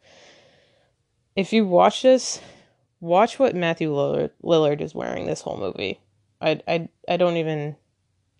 if 1.39 1.53
you 1.53 1.65
watch 1.65 2.01
this, 2.01 2.41
watch 2.99 3.39
what 3.39 3.55
Matthew 3.55 3.91
Lillard, 3.91 4.31
Lillard 4.43 4.81
is 4.81 4.93
wearing 4.93 5.25
this 5.25 5.39
whole 5.39 5.57
movie. 5.57 6.01
I, 6.41 6.59
I, 6.67 6.89
I 7.07 7.15
don't 7.15 7.37
even 7.37 7.77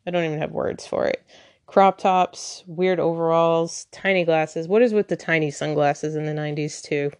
I 0.06 0.12
don't 0.12 0.25
even 0.25 0.39
have 0.39 0.51
words 0.51 0.86
for 0.86 1.06
it. 1.06 1.24
Crop 1.70 2.00
tops, 2.00 2.64
weird 2.66 3.00
overalls, 3.00 3.86
tiny 3.92 4.26
glasses. 4.26 4.68
What 4.68 4.82
is 4.82 4.92
with 4.92 5.08
the 5.08 5.16
tiny 5.16 5.52
sunglasses 5.52 6.16
in 6.16 6.26
the 6.26 6.34
90s 6.34 6.82
too? 6.82 7.12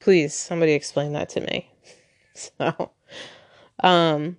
Please, 0.00 0.34
somebody 0.34 0.72
explain 0.72 1.12
that 1.12 1.28
to 1.30 1.40
me. 1.40 1.70
so, 2.34 2.90
um 3.80 4.38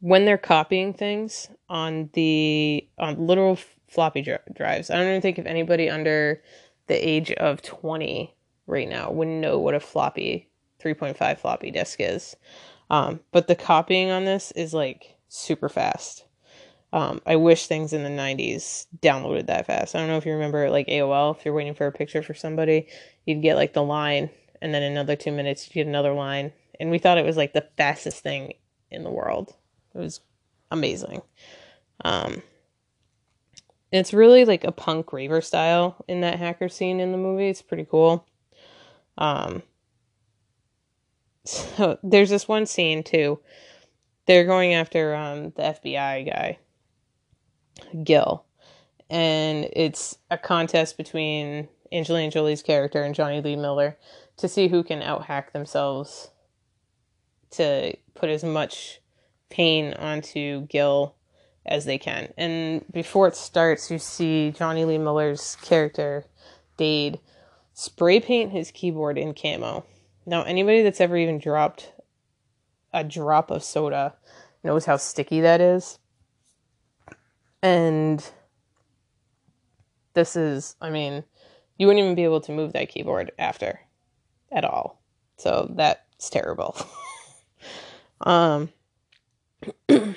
when 0.00 0.24
they're 0.24 0.38
copying 0.38 0.94
things 0.94 1.48
on 1.68 2.08
the 2.14 2.88
on 2.98 3.26
literal 3.26 3.58
floppy 3.88 4.22
drives. 4.54 4.90
I 4.90 4.96
don't 4.96 5.08
even 5.08 5.20
think 5.20 5.38
if 5.38 5.46
anybody 5.46 5.90
under 5.90 6.42
the 6.86 6.94
age 6.94 7.32
of 7.32 7.60
20 7.62 8.34
right 8.66 8.88
now 8.88 9.10
wouldn't 9.10 9.40
know 9.40 9.58
what 9.58 9.74
a 9.74 9.80
floppy 9.80 10.48
3.5 10.80 11.38
floppy 11.38 11.70
disk 11.70 12.00
is. 12.00 12.36
Um, 12.90 13.20
but 13.32 13.48
the 13.48 13.56
copying 13.56 14.10
on 14.10 14.24
this 14.24 14.52
is 14.52 14.72
like 14.72 15.16
super 15.28 15.68
fast. 15.68 16.24
Um, 16.92 17.20
I 17.26 17.36
wish 17.36 17.66
things 17.66 17.92
in 17.92 18.02
the 18.02 18.08
90s 18.08 18.86
downloaded 19.00 19.46
that 19.46 19.66
fast. 19.66 19.94
I 19.94 19.98
don't 19.98 20.08
know 20.08 20.16
if 20.16 20.24
you 20.24 20.32
remember 20.32 20.70
like 20.70 20.86
AOL, 20.86 21.36
if 21.36 21.44
you're 21.44 21.54
waiting 21.54 21.74
for 21.74 21.86
a 21.86 21.92
picture 21.92 22.22
for 22.22 22.34
somebody, 22.34 22.88
you'd 23.26 23.42
get 23.42 23.56
like 23.56 23.74
the 23.74 23.82
line 23.82 24.30
and 24.62 24.72
then 24.72 24.82
another 24.82 25.14
two 25.14 25.32
minutes 25.32 25.66
you'd 25.66 25.74
get 25.74 25.86
another 25.86 26.12
line. 26.12 26.52
And 26.80 26.90
we 26.90 26.98
thought 26.98 27.18
it 27.18 27.26
was 27.26 27.36
like 27.36 27.52
the 27.52 27.68
fastest 27.76 28.22
thing 28.22 28.54
in 28.90 29.04
the 29.04 29.10
world. 29.10 29.54
It 29.94 29.98
was 29.98 30.20
amazing. 30.70 31.22
Um, 32.04 32.42
it's 33.90 34.12
really 34.12 34.44
like 34.44 34.64
a 34.64 34.72
punk 34.72 35.12
raver 35.12 35.40
style 35.40 36.04
in 36.08 36.20
that 36.20 36.38
hacker 36.38 36.68
scene 36.68 37.00
in 37.00 37.12
the 37.12 37.18
movie. 37.18 37.48
It's 37.48 37.62
pretty 37.62 37.86
cool. 37.90 38.26
Um, 39.16 39.62
so 41.44 41.98
there's 42.02 42.30
this 42.30 42.46
one 42.46 42.66
scene 42.66 43.02
too. 43.02 43.40
They're 44.26 44.44
going 44.44 44.74
after 44.74 45.14
um, 45.14 45.50
the 45.56 45.62
FBI 45.62 46.26
guy, 46.26 46.58
Gil, 48.04 48.44
and 49.10 49.68
it's 49.72 50.18
a 50.30 50.38
contest 50.38 50.96
between 50.96 51.68
Angelina 51.92 52.30
Jolie's 52.30 52.62
character 52.62 53.02
and 53.02 53.14
Jonny 53.14 53.40
Lee 53.40 53.56
Miller 53.56 53.96
to 54.36 54.48
see 54.48 54.68
who 54.68 54.82
can 54.82 55.00
outhack 55.00 55.52
themselves 55.52 56.30
to 57.50 57.94
put 58.14 58.28
as 58.28 58.44
much 58.44 59.00
pain 59.48 59.94
onto 59.94 60.66
Gil 60.66 61.14
as 61.64 61.84
they 61.84 61.98
can. 61.98 62.32
And 62.36 62.84
before 62.92 63.28
it 63.28 63.36
starts, 63.36 63.90
you 63.90 63.98
see 63.98 64.50
Jonny 64.50 64.84
Lee 64.84 64.98
Miller's 64.98 65.56
character, 65.62 66.24
Dade, 66.76 67.20
spray 67.74 68.20
paint 68.20 68.52
his 68.52 68.70
keyboard 68.70 69.18
in 69.18 69.34
camo. 69.34 69.84
Now, 70.26 70.42
anybody 70.42 70.82
that's 70.82 71.00
ever 71.00 71.16
even 71.16 71.38
dropped 71.38 71.92
a 72.92 73.04
drop 73.04 73.50
of 73.50 73.62
soda 73.62 74.14
knows 74.62 74.84
how 74.84 74.96
sticky 74.96 75.40
that 75.40 75.60
is. 75.60 75.98
And 77.62 78.24
this 80.14 80.36
is, 80.36 80.76
I 80.80 80.90
mean, 80.90 81.24
you 81.78 81.86
wouldn't 81.86 82.02
even 82.02 82.14
be 82.14 82.24
able 82.24 82.40
to 82.42 82.52
move 82.52 82.72
that 82.72 82.88
keyboard 82.88 83.32
after 83.38 83.80
at 84.52 84.64
all. 84.64 85.00
So 85.36 85.70
that's 85.74 86.30
terrible. 86.30 86.76
um, 88.22 88.70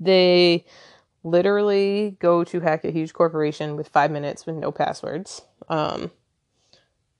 they 0.00 0.64
literally 1.22 2.16
go 2.18 2.44
to 2.44 2.60
hack 2.60 2.84
a 2.84 2.90
huge 2.90 3.12
corporation 3.12 3.76
with 3.76 3.88
five 3.88 4.10
minutes 4.10 4.46
with 4.46 4.56
no 4.56 4.72
passwords. 4.72 5.42
Um, 5.68 6.10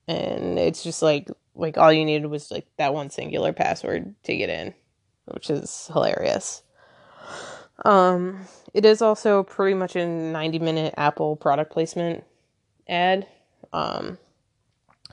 and 0.07 0.57
it's 0.59 0.83
just 0.83 1.01
like 1.01 1.29
like 1.55 1.77
all 1.77 1.91
you 1.91 2.05
needed 2.05 2.27
was 2.27 2.49
like 2.49 2.65
that 2.77 2.93
one 2.93 3.09
singular 3.09 3.53
password 3.53 4.15
to 4.23 4.35
get 4.35 4.49
in, 4.49 4.73
which 5.25 5.49
is 5.49 5.89
hilarious. 5.93 6.63
Um, 7.83 8.41
it 8.73 8.85
is 8.85 9.01
also 9.01 9.43
pretty 9.43 9.73
much 9.75 9.95
a 9.95 10.05
90 10.05 10.59
minute 10.59 10.93
Apple 10.97 11.35
product 11.35 11.71
placement 11.71 12.23
ad. 12.87 13.27
Um, 13.73 14.17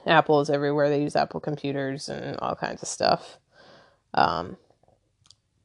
Apple 0.07 0.41
is 0.41 0.51
everywhere. 0.51 0.89
They 0.89 1.03
use 1.03 1.17
Apple 1.17 1.41
computers 1.41 2.09
and 2.09 2.37
all 2.41 2.55
kinds 2.55 2.83
of 2.83 2.89
stuff. 2.89 3.39
Um, 4.15 4.57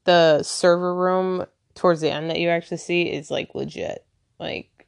the 0.06 0.44
server 0.44 0.94
room 0.94 1.46
towards 1.76 2.02
the 2.02 2.12
end 2.12 2.30
that 2.30 2.40
you 2.40 2.50
actually 2.50 2.78
see 2.78 3.04
is 3.04 3.32
like 3.32 3.56
legit. 3.56 4.06
Like, 4.40 4.88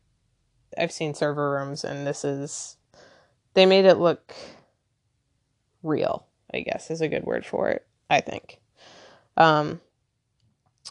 I've 0.78 0.92
seen 0.92 1.14
server 1.14 1.52
rooms, 1.52 1.84
and 1.84 2.06
this 2.06 2.26
is 2.26 2.78
they 3.54 3.66
made 3.66 3.86
it 3.86 3.98
look 3.98 4.36
real, 5.84 6.28
I 6.54 6.60
guess 6.60 6.92
is 6.92 7.02
a 7.02 7.08
good 7.08 7.24
word 7.24 7.46
for 7.46 7.70
it, 7.70 7.86
I 8.10 8.22
think. 8.22 8.60
Um, 9.38 9.80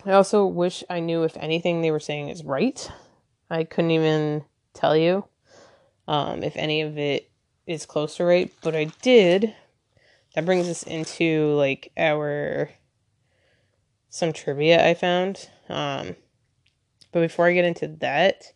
I 0.04 0.12
also 0.12 0.46
wish 0.46 0.82
I 0.90 1.00
knew 1.00 1.22
if 1.22 1.36
anything 1.36 1.80
they 1.80 1.90
were 1.90 2.00
saying 2.00 2.28
is 2.28 2.44
right. 2.44 2.90
I 3.50 3.64
couldn't 3.64 3.92
even 3.92 4.44
tell 4.72 4.96
you 4.96 5.24
um, 6.08 6.42
if 6.42 6.56
any 6.56 6.82
of 6.82 6.98
it 6.98 7.30
is 7.66 7.86
close 7.86 8.16
to 8.16 8.24
right, 8.24 8.52
but 8.62 8.74
I 8.74 8.84
did. 9.02 9.54
That 10.34 10.44
brings 10.44 10.68
us 10.68 10.82
into 10.82 11.54
like 11.54 11.92
our 11.96 12.70
some 14.08 14.32
trivia 14.32 14.86
I 14.86 14.94
found. 14.94 15.48
Um, 15.68 16.16
but 17.12 17.20
before 17.20 17.46
I 17.46 17.52
get 17.54 17.64
into 17.64 17.88
that, 18.00 18.52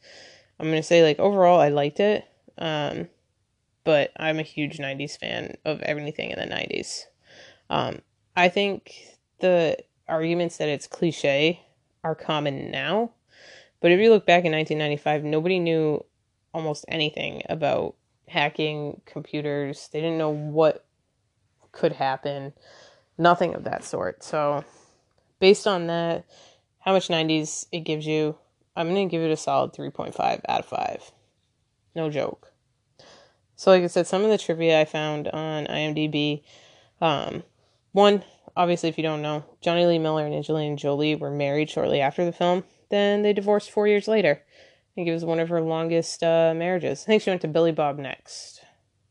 I'm 0.59 0.67
gonna 0.67 0.83
say 0.83 1.03
like 1.03 1.19
overall 1.19 1.61
I 1.61 1.69
liked 1.69 2.01
it. 2.01 2.25
Um, 2.59 3.09
but 3.85 4.11
I'm 4.19 4.39
a 4.39 4.43
huge 4.43 4.79
90s 4.79 5.19
fan 5.19 5.57
of 5.65 5.81
everything 5.83 6.31
in 6.31 6.39
the 6.39 6.55
90s. 6.55 7.05
Um, 7.71 8.03
I 8.37 8.49
think 8.49 8.93
the 9.41 9.79
arguments 10.09 10.57
that 10.57 10.69
it's 10.69 10.87
cliche 10.87 11.63
are 12.03 12.15
common 12.15 12.71
now, 12.71 13.13
but 13.81 13.93
if 13.93 14.01
you 14.01 14.11
look 14.11 14.27
back 14.27 14.45
in 14.45 14.53
1995, 14.53 15.25
nobody 15.25 15.59
knew 15.59 16.05
almost 16.53 16.85
anything 16.89 17.43
about 17.49 17.95
hacking 18.27 19.01
computers. 19.07 19.89
They 19.93 20.01
didn't 20.01 20.19
know 20.19 20.31
what 20.31 20.85
could 21.73 21.93
happen, 21.93 22.53
nothing 23.17 23.55
of 23.55 23.65
that 23.65 23.85
sort. 23.85 24.23
So, 24.23 24.65
based 25.39 25.67
on 25.67 25.87
that, 25.87 26.25
how 26.81 26.93
much 26.93 27.09
90s 27.09 27.67
it 27.71 27.81
gives 27.81 28.07
you, 28.07 28.37
I'm 28.75 28.89
going 28.89 29.09
to 29.09 29.11
give 29.11 29.23
it 29.23 29.33
a 29.33 29.37
solid 29.37 29.73
3.5 29.73 30.41
out 30.49 30.61
of 30.61 30.67
5. 30.67 31.13
No 31.95 32.11
joke. 32.11 32.53
So, 33.57 33.71
like 33.71 33.83
I 33.83 33.89
said, 33.89 34.07
some 34.07 34.25
of 34.25 34.31
the 34.31 34.39
trivia 34.39 34.81
I 34.81 34.85
found 34.85 35.29
on 35.29 35.67
IMDb. 35.67 36.43
Um, 37.01 37.43
one, 37.93 38.25
obviously, 38.59 38.89
if 38.89 38.99
you 38.99 39.05
don't 39.05 39.23
know, 39.23 39.45
Jonny 39.63 39.87
Lee 39.87 40.01
Miller 40.01 40.27
and 40.27 40.35
Angelina 40.35 40.77
Jolie 40.77 41.15
were 41.15 41.31
married 41.31 41.71
shortly 41.71 42.01
after 42.01 42.25
the 42.25 42.33
film. 42.33 42.65
Then 42.91 43.23
they 43.23 43.33
divorced 43.33 43.71
four 43.71 43.87
years 43.87 44.09
later. 44.09 44.43
I 44.43 44.91
think 44.95 45.09
it 45.09 45.15
was 45.15 45.25
one 45.25 45.39
of 45.39 45.49
her 45.49 45.63
longest 45.63 46.23
uh, 46.25 46.53
marriages. 46.55 47.05
I 47.05 47.07
think 47.07 47.23
she 47.23 47.31
went 47.31 47.41
to 47.43 47.49
Billy 47.49 47.71
Bob 47.71 47.99
next. 47.99 48.61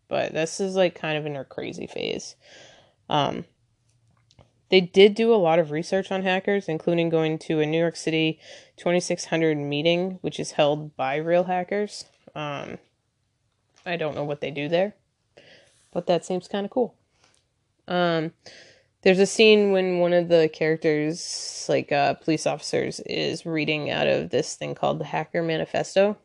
But 0.10 0.34
this 0.34 0.60
is 0.60 0.76
like 0.76 0.96
kind 0.96 1.18
of 1.18 1.26
in 1.26 1.36
her 1.36 1.46
crazy 1.46 1.88
phase. 1.88 2.36
Um, 3.10 3.46
they 4.70 4.82
did 4.82 5.16
do 5.16 5.34
a 5.34 5.36
lot 5.36 5.60
of 5.60 5.72
research 5.72 6.12
on 6.12 6.24
hackers, 6.24 6.68
including 6.68 7.08
going 7.08 7.40
to 7.40 7.62
a 7.62 7.66
New 7.66 7.80
York 7.80 7.96
City 7.96 8.40
2600 8.76 9.58
meeting, 9.58 10.20
which 10.22 10.42
is 10.42 10.52
held 10.52 10.96
by 10.98 11.16
real 11.16 11.46
hackers. 11.46 12.04
Um, 12.36 12.80
I 13.86 13.96
don't 13.96 14.16
know 14.16 14.26
what 14.26 14.42
they 14.42 14.52
do 14.52 14.68
there, 14.68 14.96
but 15.94 16.06
that 16.08 16.26
seems 16.26 16.50
kind 16.50 16.66
of 16.66 16.72
cool. 16.72 16.96
Um, 17.88 18.34
there's 19.04 19.20
a 19.20 19.26
scene 19.26 19.72
when 19.72 20.00
one 20.00 20.14
of 20.14 20.28
the 20.28 20.50
characters, 20.52 21.66
like 21.70 21.92
uh, 21.92 22.16
police 22.16 22.48
officers, 22.48 23.00
is 23.02 23.46
reading 23.46 23.92
out 23.92 24.08
of 24.08 24.30
this 24.30 24.56
thing 24.56 24.76
called 24.76 25.00
the 25.00 25.06
Hacker 25.06 25.44
Manifesto. 25.44 26.18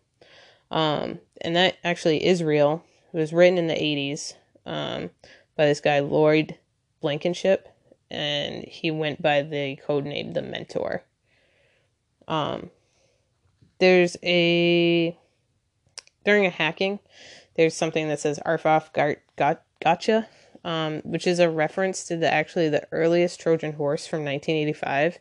Um, 0.71 1.19
and 1.43 1.55
that 1.55 1.77
actually 1.85 2.25
is 2.25 2.43
real. 2.43 2.83
It 3.13 3.19
was 3.19 3.33
written 3.33 3.59
in 3.59 3.67
the 3.67 3.75
80s 3.75 4.35
um, 4.65 5.11
by 5.55 5.67
this 5.67 5.81
guy, 5.81 6.01
Lloyd 6.01 6.59
Blankenship, 7.01 7.69
and 8.11 8.65
he 8.65 8.91
went 8.91 9.21
by 9.21 9.43
the 9.43 9.79
codename 9.87 10.33
The 10.33 10.43
Mentor. 10.43 11.03
Um, 12.27 12.71
there's 13.79 14.17
a. 14.23 15.19
During 16.25 16.47
a 16.47 16.51
hacking, 16.51 17.01
there's 17.57 17.75
something 17.75 18.09
that 18.09 18.21
says 18.21 18.39
Arfoff 18.47 18.93
got, 18.93 19.17
got, 19.37 19.63
gotcha 19.83 20.29
um, 20.65 21.01
which 21.05 21.27
is 21.27 21.39
a 21.39 21.51
reference 21.51 22.05
to 22.05 22.17
the 22.17 22.33
actually 22.33 22.69
the 22.69 22.87
earliest 22.93 23.41
Trojan 23.41 23.73
horse 23.73 24.07
from 24.07 24.25
1985, 24.25 25.19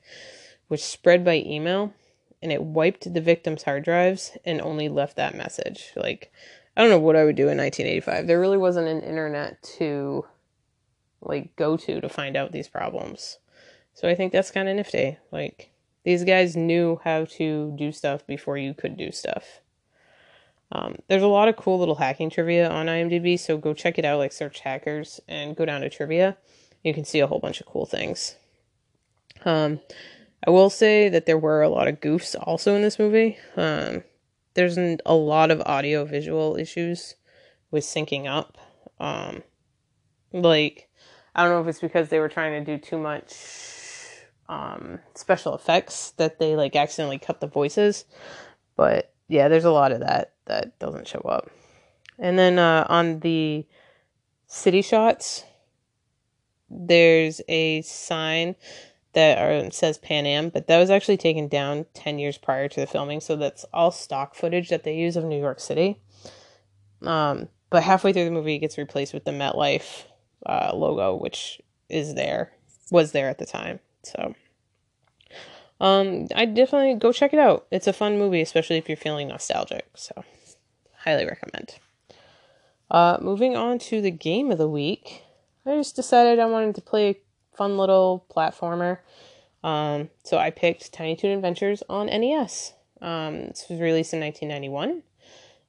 which 0.68 0.84
spread 0.84 1.26
by 1.26 1.36
email 1.36 1.94
and 2.42 2.52
it 2.52 2.64
wiped 2.64 3.14
the 3.14 3.22
victim's 3.22 3.64
hard 3.64 3.84
drives 3.84 4.38
and 4.46 4.62
only 4.62 4.90
left 4.90 5.16
that 5.16 5.36
message. 5.36 5.92
Like, 5.96 6.32
I 6.76 6.82
don't 6.82 6.90
know 6.90 7.00
what 7.00 7.16
I 7.16 7.24
would 7.24 7.36
do 7.36 7.50
in 7.50 7.58
1985. 7.58 8.28
There 8.28 8.40
really 8.40 8.58
wasn't 8.58 8.88
an 8.88 9.02
internet 9.02 9.62
to 9.78 10.26
like 11.22 11.56
go 11.56 11.78
to 11.78 12.02
to 12.02 12.10
find 12.10 12.36
out 12.36 12.52
these 12.52 12.68
problems. 12.68 13.38
So 13.94 14.10
I 14.10 14.16
think 14.16 14.32
that's 14.32 14.52
kind 14.52 14.68
of 14.68 14.76
nifty. 14.76 15.18
Like 15.32 15.70
these 16.04 16.24
guys 16.24 16.56
knew 16.56 17.00
how 17.04 17.26
to 17.26 17.76
do 17.78 17.92
stuff 17.92 18.26
before 18.26 18.58
you 18.58 18.74
could 18.74 18.98
do 18.98 19.12
stuff. 19.12 19.62
Um, 20.72 20.96
there's 21.08 21.24
a 21.24 21.28
lot 21.28 21.48
of 21.48 21.58
cool 21.58 21.80
little 21.80 21.96
hacking 21.96 22.30
trivia 22.30 22.70
on 22.70 22.86
IMDb, 22.86 23.38
so 23.38 23.58
go 23.58 23.74
check 23.74 24.00
it 24.00 24.06
out. 24.06 24.20
Like 24.20 24.32
search 24.32 24.62
hackers 24.62 25.20
and 25.28 25.56
go 25.56 25.66
down 25.66 25.82
to 25.82 25.90
trivia. 25.90 26.38
You 26.84 26.94
can 26.94 27.06
see 27.06 27.20
a 27.20 27.28
whole 27.28 27.40
bunch 27.40 27.60
of 27.60 27.68
cool 27.68 27.86
things. 27.86 28.36
Um, 29.44 29.80
I 30.46 30.52
will 30.52 30.70
say 30.70 31.10
that 31.10 31.26
there 31.26 31.38
were 31.38 31.62
a 31.62 31.70
lot 31.70 31.88
of 31.88 32.00
goofs 32.00 32.36
also 32.40 32.76
in 32.76 32.82
this 32.82 32.98
movie. 32.98 33.38
Um, 33.56 34.04
there's 34.54 34.78
an, 34.78 35.00
a 35.06 35.14
lot 35.14 35.52
of 35.52 35.62
audio 35.66 36.06
visual 36.06 36.56
issues 36.56 37.16
with 37.70 37.84
syncing 37.84 38.28
up. 38.28 38.58
Um, 39.00 39.44
like, 40.34 40.90
I 41.36 41.44
don't 41.44 41.52
know 41.52 41.62
if 41.62 41.68
it's 41.68 41.80
because 41.80 42.10
they 42.10 42.20
were 42.20 42.30
trying 42.30 42.64
to 42.64 42.78
do 42.78 42.82
too 42.82 42.98
much 42.98 43.34
um, 44.50 45.00
special 45.16 45.56
effects 45.56 46.12
that 46.12 46.40
they 46.40 46.56
like 46.56 46.76
accidentally 46.76 47.20
cut 47.20 47.40
the 47.40 47.48
voices, 47.48 48.06
but 48.76 49.14
yeah, 49.28 49.48
there's 49.48 49.66
a 49.66 49.72
lot 49.72 49.92
of 49.94 50.02
that 50.02 50.34
that 50.52 50.78
doesn't 50.80 51.08
show 51.08 51.22
up. 51.22 51.50
And 52.20 52.38
then 52.38 52.60
uh, 52.60 52.86
on 52.90 53.22
the 53.22 53.66
city 54.48 54.82
shots, 54.82 55.46
there's 56.70 57.42
a 57.48 57.82
sign 57.82 58.56
that 59.14 59.38
are, 59.38 59.72
says 59.72 59.98
Pan 59.98 60.26
Am, 60.26 60.50
but 60.50 60.68
that 60.68 60.78
was 60.78 60.90
actually 60.90 61.18
taken 61.18 61.48
down 61.48 61.86
10 61.94 62.20
years 62.20 62.38
prior 62.38 62.68
to 62.68 62.80
the 62.80 62.88
filming, 62.88 63.20
so 63.20 63.36
that's 63.36 63.66
all 63.74 63.92
stock 63.92 64.36
footage 64.36 64.70
that 64.70 64.84
they 64.84 64.96
use 64.96 65.16
of 65.16 65.24
New 65.24 65.40
York 65.40 65.60
City. 65.60 66.00
Um, 67.02 67.50
but 67.70 67.84
halfway 67.84 68.14
through 68.14 68.26
the 68.26 68.32
movie, 68.32 68.56
it 68.56 68.60
gets 68.60 68.78
replaced 68.78 69.14
with 69.14 69.26
the 69.26 69.32
MetLife 69.32 70.04
uh, 70.46 70.72
logo, 70.74 71.16
which 71.16 71.62
is 71.90 72.16
there, 72.16 72.52
was 72.92 73.12
there 73.12 73.30
at 73.30 73.38
the 73.38 73.46
time. 73.46 73.80
So 74.04 74.36
um, 75.82 76.28
I 76.36 76.46
definitely 76.46 76.94
go 76.94 77.12
check 77.12 77.34
it 77.34 77.40
out. 77.40 77.66
It's 77.72 77.88
a 77.88 77.94
fun 77.94 78.20
movie, 78.20 78.42
especially 78.42 78.78
if 78.78 78.88
you're 78.88 78.96
feeling 78.96 79.30
nostalgic. 79.30 79.88
So, 79.96 80.24
highly 81.04 81.26
recommend. 81.26 81.76
Uh, 82.90 83.18
moving 83.22 83.56
on 83.56 83.80
to 83.80 84.02
the 84.02 84.12
game 84.12 84.52
of 84.52 84.58
the 84.58 84.68
week, 84.68 85.24
I 85.66 85.76
just 85.76 85.96
decided 85.96 86.40
I 86.40 86.46
wanted 86.46 86.76
to 86.76 86.82
play 86.82 87.10
a 87.10 87.16
fun 87.56 87.78
little 87.78 88.26
platformer. 88.30 89.00
Um, 89.64 90.10
so 90.24 90.38
I 90.38 90.50
picked 90.50 90.92
Tiny 90.92 91.16
Toon 91.16 91.32
Adventures 91.32 91.84
on 91.90 92.08
NES. 92.08 92.74
Um, 93.02 93.48
this 93.48 93.66
was 93.70 93.80
released 93.80 94.14
in 94.14 94.20
1991. 94.20 95.04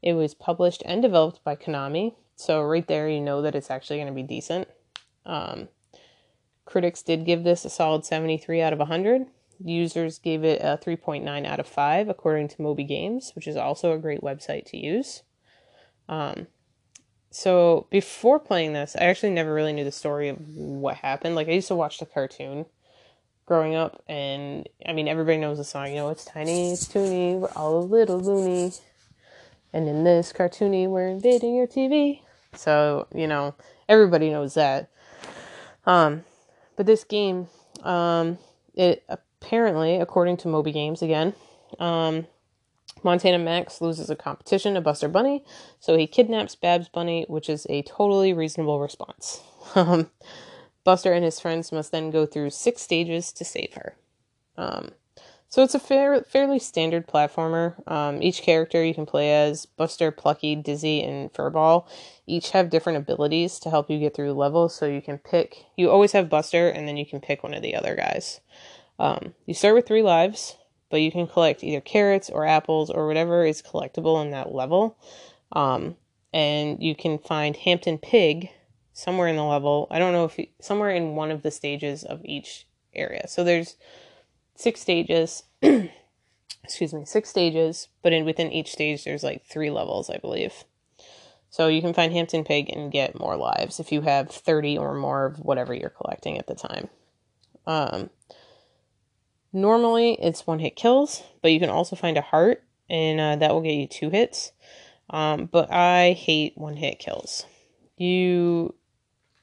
It 0.03 0.15
was 0.15 0.35
published 0.35 0.83
and 0.85 1.01
developed 1.01 1.45
by 1.45 1.57
Konami. 1.57 2.15
So 2.37 2.63
right 2.63 2.87
there, 2.87 3.09
you 3.09 3.21
know 3.21 3.43
that 3.43 3.55
it's 3.55 3.71
actually 3.71 3.99
going 3.99 4.09
to 4.09 4.15
be 4.15 4.23
decent. 4.23 4.69
Um, 5.25 5.69
critics 6.65 7.03
did 7.03 7.25
give 7.25 7.45
this 7.45 7.65
a 7.65 7.71
solid 7.71 8.05
73 8.05 8.61
out 8.63 8.73
of 8.73 8.79
100. 8.81 9.27
Users 9.65 10.19
gave 10.19 10.45
it 10.45 10.61
a 10.61 10.79
3.9 10.79 11.47
out 11.47 11.61
of 11.61 11.67
5, 11.67 12.09
according 12.09 12.49
to 12.49 12.63
Moby 12.63 12.85
Games, 12.85 13.33
which 13.35 13.47
is 13.47 13.57
also 13.57 13.93
a 13.93 13.99
great 13.99 14.21
website 14.21 14.67
to 14.67 14.77
use. 14.77 15.23
Um, 16.09 16.47
so 17.31 17.87
before 17.91 18.39
playing 18.39 18.75
this, 18.75 18.95
I 18.95 19.05
actually 19.05 19.33
never 19.33 19.55
really 19.55 19.73
knew 19.73 19.85
the 19.85 19.93
story 19.93 20.29
of 20.29 20.37
what 20.55 20.97
happened. 20.97 21.35
Like 21.35 21.49
I 21.49 21.53
used 21.53 21.69
to 21.69 21.75
watch 21.75 21.99
the 21.99 22.07
cartoon 22.07 22.67
growing 23.47 23.75
up, 23.75 24.03
and 24.07 24.69
I 24.87 24.93
mean 24.93 25.09
everybody 25.09 25.39
knows 25.39 25.57
the 25.57 25.65
song. 25.65 25.89
You 25.89 25.97
know, 25.97 26.11
it's 26.11 26.27
tiny, 26.27 26.73
it's 26.73 26.87
toony, 26.87 27.39
we're 27.39 27.49
all 27.57 27.79
a 27.79 27.81
little 27.81 28.21
loony, 28.21 28.73
and 29.73 29.89
in 29.89 30.05
this 30.05 30.33
cartoony, 30.33 30.87
we're 30.89 31.09
invading 31.09 31.55
your 31.55 31.67
TV. 31.67 32.21
So 32.55 33.07
you 33.15 33.27
know 33.27 33.55
everybody 33.89 34.29
knows 34.29 34.55
that. 34.55 34.91
Um, 35.87 36.25
but 36.77 36.85
this 36.85 37.05
game, 37.05 37.49
um, 37.83 38.39
it 38.75 39.05
apparently, 39.43 39.97
according 39.97 40.37
to 40.39 40.49
Moby 40.49 40.73
Games 40.73 41.03
again, 41.03 41.35
um, 41.79 42.27
Montana 43.03 43.39
Max 43.39 43.81
loses 43.81 44.09
a 44.09 44.17
competition 44.17 44.75
to 44.75 44.81
Buster 44.81 45.09
Bunny, 45.09 45.45
so 45.81 45.97
he 45.97 46.07
kidnaps 46.07 46.55
Babs 46.55 46.89
Bunny, 46.89 47.25
which 47.29 47.49
is 47.49 47.67
a 47.69 47.83
totally 47.83 48.33
reasonable 48.33 48.81
response. 48.81 49.43
Um, 49.75 50.11
Buster 50.85 51.13
and 51.13 51.25
his 51.25 51.39
friends 51.39 51.71
must 51.71 51.93
then 51.93 52.11
go 52.11 52.27
through 52.27 52.51
six 52.51 52.83
stages 52.83 53.33
to 53.33 53.45
save 53.45 53.75
her. 53.75 53.95
Um, 54.59 54.91
so 55.49 55.63
it's 55.63 55.75
a 55.75 55.79
fair, 55.79 56.23
fairly 56.23 56.59
standard 56.59 57.07
platformer. 57.07 57.75
Um, 57.87 58.23
each 58.23 58.43
character 58.43 58.85
you 58.85 58.93
can 58.93 59.07
play 59.07 59.33
as 59.33 59.67
Buster, 59.67 60.11
Plucky, 60.11 60.57
Dizzy, 60.57 61.03
and 61.03 61.33
Furball 61.33 61.87
each 62.27 62.51
have 62.51 62.71
different 62.71 62.99
abilities 62.99 63.59
to 63.61 63.71
help 63.71 63.91
you 63.91 63.99
get 63.99 64.17
through 64.17 64.33
levels. 64.33 64.75
So 64.75 64.87
you 64.87 65.03
can 65.03 65.19
pick. 65.19 65.65
You 65.77 65.91
always 65.91 66.13
have 66.13 66.31
Buster, 66.31 66.69
and 66.69 66.89
then 66.89 66.97
you 66.97 67.07
can 67.07 67.21
pick 67.21 67.43
one 67.43 67.55
of 67.55 67.63
the 67.63 67.75
other 67.75 67.95
guys. 67.95 68.41
Um, 69.03 69.35
you 69.47 69.55
start 69.55 69.75
with 69.75 69.89
three 69.89 70.03
lives, 70.03 70.57
but 70.89 71.01
you 71.01 71.11
can 71.11 71.27
collect 71.27 71.65
either 71.65 71.81
carrots 71.81 72.31
or 72.31 72.47
apples 72.47 72.89
or 72.89 73.09
whatever 73.09 73.45
is 73.45 73.61
collectible 73.61 74.23
in 74.23 74.31
that 74.31 74.55
level. 74.55 74.97
Um, 75.51 75.97
and 76.33 76.81
you 76.81 76.95
can 76.95 77.19
find 77.19 77.57
Hamton 77.57 77.99
Pig 77.99 78.51
somewhere 78.93 79.27
in 79.27 79.35
the 79.35 79.43
level. 79.43 79.89
I 79.91 79.99
don't 79.99 80.13
know 80.13 80.25
if 80.25 80.39
you, 80.39 80.47
somewhere 80.61 80.91
in 80.91 81.17
one 81.17 81.33
of 81.33 81.43
the 81.43 81.51
stages 81.51 82.05
of 82.05 82.25
each 82.25 82.69
area. 82.95 83.27
So 83.27 83.43
there's 83.43 83.75
six 84.55 84.81
stages. 84.81 85.43
excuse 86.65 86.95
me, 86.95 87.05
six 87.05 87.29
stages, 87.29 87.89
but 88.03 88.13
in 88.13 88.25
within 88.25 88.53
each 88.53 88.71
stage 88.71 89.03
there's 89.03 89.25
like 89.25 89.45
three 89.45 89.71
levels, 89.71 90.11
I 90.11 90.19
believe. 90.19 90.63
So 91.51 91.67
you 91.67 91.81
can 91.81 91.93
find 91.93 92.13
Hamton 92.13 92.45
Pig 92.45 92.71
and 92.71 92.93
get 92.93 93.19
more 93.19 93.37
lives 93.37 93.81
if 93.81 93.91
you 93.91 94.03
have 94.03 94.31
30 94.31 94.79
or 94.79 94.95
more 94.95 95.27
of 95.27 95.41
whatever 95.41 95.75
you're 95.75 95.91
collecting 95.91 96.39
at 96.39 96.47
the 96.47 96.55
time. 96.55 96.89
Um, 97.67 98.11
Normally, 99.53 100.15
it's 100.21 100.47
one 100.47 100.59
hit 100.59 100.77
kills, 100.77 101.23
but 101.43 101.53
you 101.53 101.61
can 101.61 101.71
also 101.71 101.95
find 101.97 102.17
a 102.17 102.23
heart 102.23 102.65
and 102.89 103.21
uh, 103.21 103.37
that 103.37 103.53
will 103.53 103.61
get 103.61 103.75
you 103.75 103.87
two 103.87 104.11
hits. 104.11 104.53
Um, 105.11 105.47
but 105.47 105.71
I 105.73 106.13
hate 106.13 106.57
one 106.57 106.77
hit 106.77 106.99
kills. 106.99 107.45
You, 107.97 108.75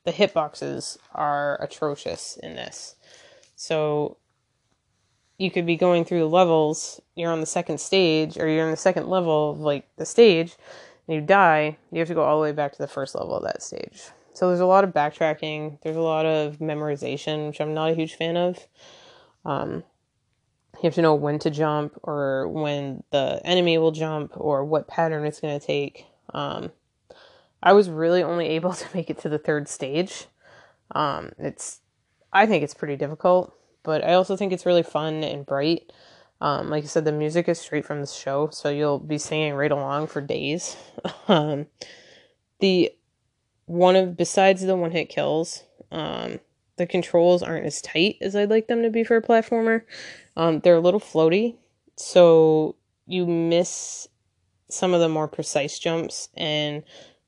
the 0.06 0.12
hitboxes 0.12 0.98
are 1.14 1.62
atrocious 1.62 2.38
in 2.42 2.56
this. 2.56 2.96
So 3.56 4.18
you 5.38 5.52
could 5.52 5.66
be 5.66 5.76
going 5.76 6.06
through 6.06 6.28
levels, 6.28 7.02
you're 7.16 7.32
on 7.32 7.40
the 7.40 7.46
second 7.46 7.80
stage, 7.80 8.38
or 8.38 8.48
you're 8.48 8.66
in 8.66 8.72
the 8.72 8.78
second 8.78 9.08
level 9.08 9.52
of 9.52 9.60
like 9.60 9.88
the 9.96 10.06
stage, 10.06 10.56
and 11.08 11.16
you 11.16 11.22
die, 11.22 11.78
you 11.92 12.00
have 12.00 12.08
to 12.08 12.14
go 12.14 12.24
all 12.24 12.38
the 12.38 12.44
way 12.44 12.52
back 12.52 12.72
to 12.74 12.78
the 12.78 12.88
first 12.88 13.16
level 13.16 13.36
of 13.36 13.44
that 13.44 13.62
stage. 13.64 14.02
So 14.34 14.48
there's 14.48 14.60
a 14.60 14.66
lot 14.66 14.84
of 14.84 14.92
backtracking, 14.92 15.80
there's 15.82 15.96
a 15.98 16.02
lot 16.02 16.26
of 16.26 16.58
memorization, 16.58 17.48
which 17.48 17.62
I'm 17.62 17.74
not 17.74 17.92
a 17.92 17.96
huge 17.96 18.16
fan 18.16 18.38
of. 18.38 18.68
Um, 19.46 19.84
you 20.82 20.88
have 20.88 20.96
to 20.96 21.02
know 21.02 21.16
when 21.16 21.40
to 21.40 21.50
jump 21.50 21.98
or 22.04 22.48
when 22.48 23.04
the 23.12 23.42
enemy 23.44 23.78
will 23.78 23.92
jump 23.92 24.34
or 24.36 24.64
what 24.64 24.88
pattern 24.88 25.26
it's 25.26 25.42
going 25.42 25.60
to 25.60 25.66
take. 25.66 26.06
Um, 26.34 26.72
I 27.62 27.74
was 27.74 27.90
really 27.90 28.24
only 28.24 28.48
able 28.50 28.74
to 28.74 28.88
make 28.94 29.10
it 29.10 29.20
to 29.20 29.30
the 29.30 29.38
third 29.38 29.68
stage. 29.68 30.26
Um, 30.92 31.32
it's, 31.38 31.82
I 32.32 32.46
think 32.46 32.64
it's 32.64 32.74
pretty 32.74 32.96
difficult, 32.96 33.54
but 33.84 34.04
I 34.04 34.14
also 34.14 34.36
think 34.36 34.54
it's 34.54 34.66
really 34.66 34.84
fun 34.84 35.24
and 35.24 35.46
bright. 35.46 35.92
Um, 36.42 36.70
like 36.70 36.86
I 36.86 36.88
said, 36.88 37.04
the 37.04 37.12
music 37.12 37.50
is 37.50 37.60
straight 37.60 37.86
from 37.86 38.00
the 38.00 38.08
show, 38.08 38.50
so 38.52 38.70
you'll 38.70 39.00
be 39.00 39.18
singing 39.18 39.56
right 39.56 39.72
along 39.72 40.08
for 40.08 40.22
days. 40.22 40.78
um, 41.28 41.68
the 42.60 42.92
one 43.66 43.96
of 43.98 44.16
besides 44.16 44.62
the 44.62 44.76
one 44.76 44.92
hit 44.92 45.10
kills, 45.10 45.64
um, 45.92 46.40
the 46.80 46.88
controls 46.88 47.44
aren't 47.44 47.66
as 47.66 47.82
tight 47.82 48.18
as 48.22 48.36
I'd 48.36 48.50
like 48.50 48.68
them 48.68 48.82
to 48.82 48.90
be 48.90 49.04
for 49.04 49.18
a 49.18 49.22
platformer. 49.22 49.84
Um, 50.36 50.62
they're 50.62 50.76
a 50.76 50.80
little 50.80 51.00
floaty, 51.00 51.58
so 51.98 52.76
you 53.06 53.28
miss 53.28 54.08
some 54.70 54.94
of 54.94 55.02
the 55.02 55.10
more 55.10 55.28
precise 55.28 55.78
jumps, 55.78 56.30
and 56.36 56.84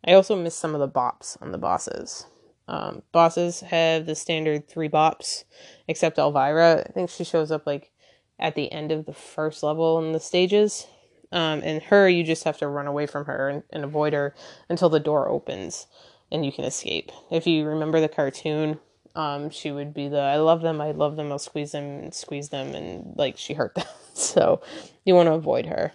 I 0.08 0.14
also 0.14 0.36
miss 0.36 0.56
some 0.56 0.74
of 0.74 0.80
the 0.80 0.88
bops 0.88 1.40
on 1.42 1.52
the 1.52 1.58
bosses. 1.58 2.26
Um, 2.68 3.02
bosses 3.12 3.60
have 3.60 4.06
the 4.06 4.16
standard 4.16 4.70
three 4.70 4.88
bops, 4.88 5.44
except 5.88 6.18
Elmyra. 6.18 6.88
I 6.88 6.92
think 6.94 7.10
she 7.10 7.26
shows 7.26 7.52
up 7.52 7.68
like 7.68 7.92
at 8.40 8.56
the 8.56 8.72
end 8.72 8.94
of 8.94 9.06
the 9.06 9.14
first 9.14 9.64
level 9.64 10.00
in 10.00 10.14
the 10.14 10.20
stages. 10.20 10.88
Um, 11.34 11.62
and 11.64 11.84
her, 11.84 12.08
you 12.08 12.24
just 12.24 12.46
have 12.46 12.58
to 12.60 12.68
run 12.68 12.88
away 12.88 13.06
from 13.06 13.26
her 13.26 13.50
and, 13.50 13.64
and 13.72 13.84
avoid 13.84 14.14
her 14.14 14.34
until 14.70 14.90
the 14.90 15.00
door 15.00 15.28
opens 15.28 15.88
and 16.32 16.46
you 16.46 16.52
can 16.52 16.64
escape. 16.64 17.12
If 17.30 17.46
you 17.46 17.66
remember 17.66 18.00
the 18.00 18.08
cartoon, 18.08 18.80
um, 19.16 19.50
she 19.50 19.72
would 19.72 19.94
be 19.94 20.08
the 20.08 20.20
I 20.20 20.38
love 20.38 20.62
them, 20.62 20.80
I 20.80 20.92
love 20.92 21.16
them, 21.16 21.32
I'll 21.32 21.40
squeeze 21.40 21.72
them 21.72 21.84
and 21.84 22.14
squeeze 22.14 22.50
them 22.50 22.74
and 22.76 23.14
like 23.18 23.38
she 23.38 23.54
hurt 23.54 23.76
them. 23.76 23.86
so 24.14 24.62
you 25.06 25.16
want 25.16 25.28
to 25.28 25.34
avoid 25.34 25.66
her. 25.66 25.92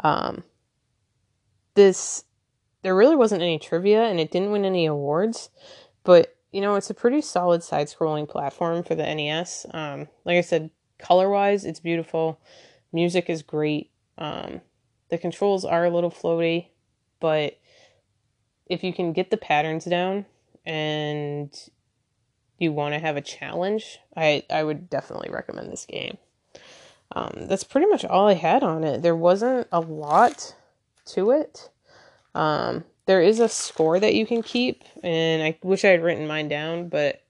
Um 0.00 0.44
this 1.74 2.24
there 2.82 2.94
really 2.94 3.16
wasn't 3.16 3.42
any 3.42 3.58
trivia 3.58 4.04
and 4.04 4.20
it 4.20 4.30
didn't 4.30 4.52
win 4.52 4.64
any 4.64 4.86
awards, 4.86 5.50
but 6.04 6.36
you 6.52 6.60
know, 6.60 6.76
it's 6.76 6.90
a 6.90 6.94
pretty 6.94 7.20
solid 7.20 7.64
side 7.64 7.88
scrolling 7.88 8.28
platform 8.28 8.84
for 8.84 8.94
the 8.94 9.02
NES. 9.02 9.66
Um, 9.74 10.06
like 10.24 10.36
I 10.36 10.40
said, 10.40 10.70
color 10.98 11.28
wise, 11.28 11.64
it's 11.64 11.80
beautiful. 11.80 12.40
Music 12.92 13.28
is 13.28 13.42
great. 13.42 13.90
Um, 14.18 14.60
the 15.08 15.18
controls 15.18 15.64
are 15.64 15.84
a 15.84 15.90
little 15.90 16.12
floaty, 16.12 16.68
but 17.18 17.58
if 18.66 18.84
you 18.84 18.92
can 18.92 19.12
get 19.12 19.30
the 19.30 19.36
patterns 19.36 19.84
down 19.84 20.26
and 20.66 21.52
you 22.58 22.72
want 22.72 22.94
to 22.94 23.00
have 23.00 23.16
a 23.16 23.22
challenge, 23.22 23.98
I 24.16 24.44
I 24.50 24.64
would 24.64 24.88
definitely 24.88 25.30
recommend 25.30 25.70
this 25.70 25.86
game. 25.86 26.18
Um, 27.12 27.46
that's 27.46 27.64
pretty 27.64 27.86
much 27.86 28.04
all 28.04 28.28
I 28.28 28.34
had 28.34 28.62
on 28.62 28.82
it. 28.84 29.02
There 29.02 29.16
wasn't 29.16 29.68
a 29.70 29.80
lot 29.80 30.54
to 31.06 31.30
it. 31.30 31.70
Um, 32.34 32.84
there 33.06 33.20
is 33.20 33.38
a 33.38 33.48
score 33.48 34.00
that 34.00 34.14
you 34.14 34.26
can 34.26 34.42
keep, 34.42 34.82
and 35.02 35.42
I 35.42 35.58
wish 35.62 35.84
I 35.84 35.88
had 35.88 36.02
written 36.02 36.26
mine 36.26 36.48
down, 36.48 36.88
but 36.88 37.22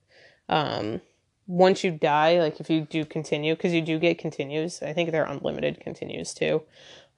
um, 0.49 1.01
once 1.47 1.83
you 1.83 1.91
die, 1.91 2.39
like 2.39 2.59
if 2.59 2.69
you 2.69 2.81
do 2.81 3.05
continue, 3.05 3.55
because 3.55 3.73
you 3.73 3.81
do 3.81 3.99
get 3.99 4.17
continues, 4.17 4.81
I 4.81 4.93
think 4.93 5.11
they're 5.11 5.25
unlimited 5.25 5.79
continues 5.79 6.33
too. 6.33 6.63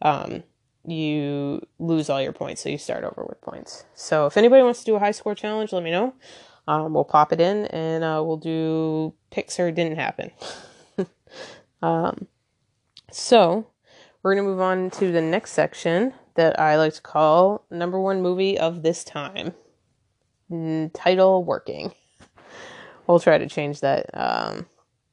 Um, 0.02 0.44
you 0.88 1.62
lose 1.80 2.10
all 2.10 2.22
your 2.22 2.34
points, 2.34 2.62
so 2.62 2.70
you 2.70 2.78
start 2.78 3.04
over 3.04 3.26
with 3.28 3.42
points. 3.42 3.86
So 3.94 4.26
if 4.26 4.38
anybody 4.38 4.64
wants 4.64 4.80
to 4.80 4.86
do 4.86 4.96
a 4.96 5.00
high 5.00 5.12
score 5.12 5.36
challenge, 5.36 5.74
let 5.74 5.84
me 5.84 5.92
know. 5.92 6.14
Um, 6.68 6.94
we'll 6.94 7.06
pop 7.06 7.32
it 7.32 7.40
in 7.40 7.66
and 7.68 8.04
uh, 8.04 8.22
we'll 8.26 8.38
do 8.38 9.14
Pixar 9.32 9.74
didn't 9.74 9.98
happen. 9.98 10.32
um, 11.82 12.28
so 13.12 13.68
we're 14.22 14.36
gonna 14.36 14.48
move 14.48 14.60
on 14.60 14.90
to 14.92 15.12
the 15.12 15.22
next 15.22 15.52
section 15.52 16.14
that 16.36 16.60
I 16.60 16.78
like 16.78 16.94
to 16.94 17.02
call 17.02 17.66
number 17.72 18.00
one 18.00 18.22
movie 18.22 18.58
of 18.58 18.84
this 18.84 19.04
time. 19.04 19.54
title 20.94 21.44
working. 21.44 21.94
We'll 23.08 23.22
try 23.22 23.38
to 23.38 23.48
change 23.48 23.80
that 23.80 24.10
um, 24.14 24.66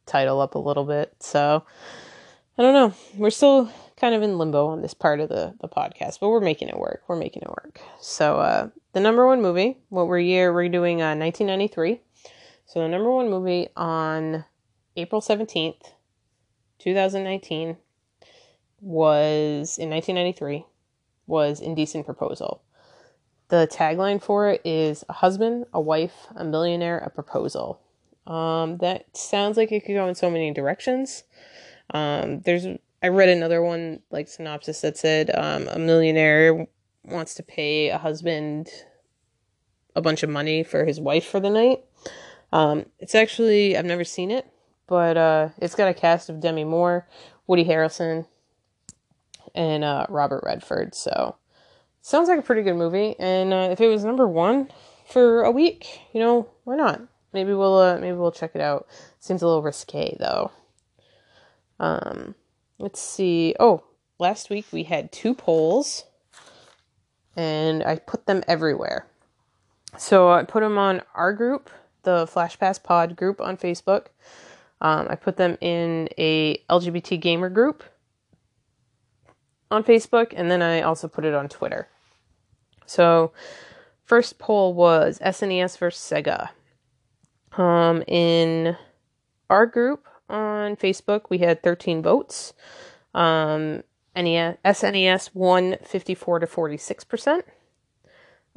title 0.05 0.41
up 0.41 0.57
a 0.57 0.59
little 0.59 0.85
bit. 0.85 1.15
So 1.21 1.63
I 2.59 2.63
don't 2.63 2.75
know. 2.75 2.93
We're 3.17 3.31
still 3.31 3.71
kind 4.05 4.15
of 4.15 4.21
in 4.21 4.37
limbo 4.37 4.67
on 4.67 4.83
this 4.83 4.93
part 4.93 5.19
of 5.19 5.31
the, 5.31 5.55
the 5.63 5.69
podcast, 5.69 6.21
but 6.21 6.29
we're 6.29 6.39
making 6.39 6.69
it 6.69 6.77
work. 6.77 7.03
We're 7.09 7.17
making 7.17 7.41
it 7.41 7.49
work. 7.49 7.81
So, 8.03 8.39
uh, 8.39 8.69
the 8.93 9.01
number 9.01 9.27
one 9.27 9.41
movie, 9.41 9.79
what 9.89 10.09
we're 10.09 10.19
year, 10.19 10.53
we're 10.53 10.69
doing 10.69 11.01
uh, 11.01 11.17
1993. 11.17 12.03
So, 12.67 12.81
the 12.81 12.89
number 12.89 13.11
one 13.11 13.31
movie 13.31 13.69
on 13.75 14.45
April 14.95 15.23
17th, 15.23 15.93
2019 16.81 17.79
was 18.83 19.79
in 19.79 19.89
1993 19.89 20.67
was 21.27 21.63
Indecent 21.63 22.05
Proposal. 22.05 22.63
The 23.49 23.67
tagline 23.73 24.23
for 24.23 24.51
it 24.51 24.61
is 24.67 25.03
a 25.09 25.15
husband, 25.15 25.65
a 25.73 25.81
wife, 25.81 26.27
a 26.37 26.45
millionaire, 26.45 26.99
a 26.99 27.09
proposal. 27.09 27.81
Um, 28.27 28.77
that 28.79 29.17
sounds 29.17 29.57
like 29.57 29.73
it 29.73 29.87
could 29.87 29.95
go 29.95 30.07
in 30.07 30.15
so 30.15 30.31
many 30.31 30.53
directions. 30.53 31.25
Um, 31.89 32.41
there's 32.41 32.67
I 33.05 33.09
read 33.09 33.29
another 33.29 33.61
one 33.61 34.01
like 34.11 34.29
synopsis 34.29 34.81
that 34.81 34.97
said 34.97 35.31
um, 35.35 35.69
a 35.69 35.79
millionaire 35.79 36.67
wants 37.05 37.35
to 37.35 37.43
pay 37.43 37.91
a 37.91 37.99
husband 37.99 38.71
a 39.95 40.01
bunch 40.01 40.23
of 40.23 40.31
money 40.31 40.63
for 40.63 40.87
his 40.87 40.99
wife 40.99 41.27
for 41.27 41.39
the 41.39 41.51
night. 41.51 41.85
Um, 42.51 42.87
it's 42.99 43.15
actually 43.15 43.77
I've 43.77 43.85
never 43.85 44.05
seen 44.05 44.31
it, 44.31 44.47
but 44.87 45.19
uh, 45.19 45.49
it's 45.59 45.75
got 45.75 45.89
a 45.89 45.93
cast 45.93 46.31
of 46.31 46.41
Demi 46.41 46.65
Moore, 46.65 47.07
Woody 47.47 47.67
Harrelson, 47.67 48.27
and 49.55 49.85
uh, 49.85 50.07
Robert 50.09 50.43
Redford. 50.43 50.95
So 50.95 51.37
sounds 52.01 52.31
like 52.31 52.39
a 52.39 52.43
pretty 52.43 52.63
good 52.63 52.77
movie. 52.77 53.17
And 53.19 53.53
uh, 53.53 53.69
if 53.71 53.83
it 53.83 53.89
was 53.89 54.03
number 54.03 54.27
one 54.27 54.71
for 55.11 55.43
a 55.43 55.51
week, 55.51 56.01
you 56.15 56.21
know, 56.21 56.49
why 56.65 56.77
not? 56.77 57.03
Maybe 57.35 57.53
we'll 57.53 57.77
uh, 57.77 57.99
maybe 57.99 58.17
we'll 58.17 58.33
check 58.33 58.53
it 58.55 58.63
out. 58.63 58.87
Seems 59.21 59.43
a 59.43 59.47
little 59.47 59.63
risque 59.63 60.17
though. 60.19 60.51
Um, 61.79 62.35
let's 62.79 63.01
see. 63.01 63.55
Oh, 63.59 63.85
last 64.19 64.51
week 64.51 64.67
we 64.73 64.85
had 64.85 65.13
two 65.13 65.35
polls, 65.35 66.05
and 67.37 67.83
I 67.83 67.97
put 67.97 68.27
them 68.27 68.43
everywhere. 68.49 69.07
So 69.97 70.31
I 70.31 70.43
put 70.43 70.61
them 70.61 70.79
on 70.79 71.03
our 71.15 71.33
group, 71.33 71.71
the 72.03 72.27
Flash 72.27 72.59
Pass 72.59 72.79
Pod 72.79 73.17
group 73.17 73.41
on 73.41 73.57
Facebook. 73.57 74.07
Um, 74.81 75.07
I 75.09 75.15
put 75.15 75.37
them 75.37 75.57
in 75.61 76.09
a 76.19 76.59
LGBT 76.69 77.21
gamer 77.21 77.49
group 77.49 77.85
on 79.71 79.85
Facebook, 79.85 80.33
and 80.37 80.51
then 80.51 80.63
I 80.63 80.83
also 80.83 81.09
put 81.09 81.25
it 81.25 81.35
on 81.35 81.49
Twitter. 81.49 81.89
So, 82.87 83.33
first 84.05 84.39
poll 84.39 84.75
was 84.75 85.19
SNES 85.21 85.79
versus 85.79 86.03
Sega. 86.03 86.51
Um, 87.57 88.03
in 88.09 88.77
our 89.49 89.67
group, 89.67 90.07
on 90.29 90.77
Facebook, 90.77 91.23
we 91.31 91.39
had 91.39 91.63
13 91.63 92.03
votes. 92.03 92.55
Um, 93.15 93.83
NES, 94.17 94.57
SNES 94.65 95.31
won 95.35 95.77
54 95.83 96.41
to 96.41 96.47
46%. 96.47 97.43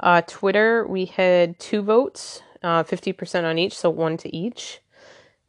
Uh, 0.00 0.22
Twitter, 0.26 0.86
we 0.86 1.06
had 1.06 1.58
two 1.58 1.82
votes, 1.82 2.42
uh, 2.62 2.84
50% 2.84 3.44
on 3.44 3.58
each, 3.58 3.76
so 3.76 3.90
one 3.90 4.16
to 4.18 4.34
each. 4.34 4.80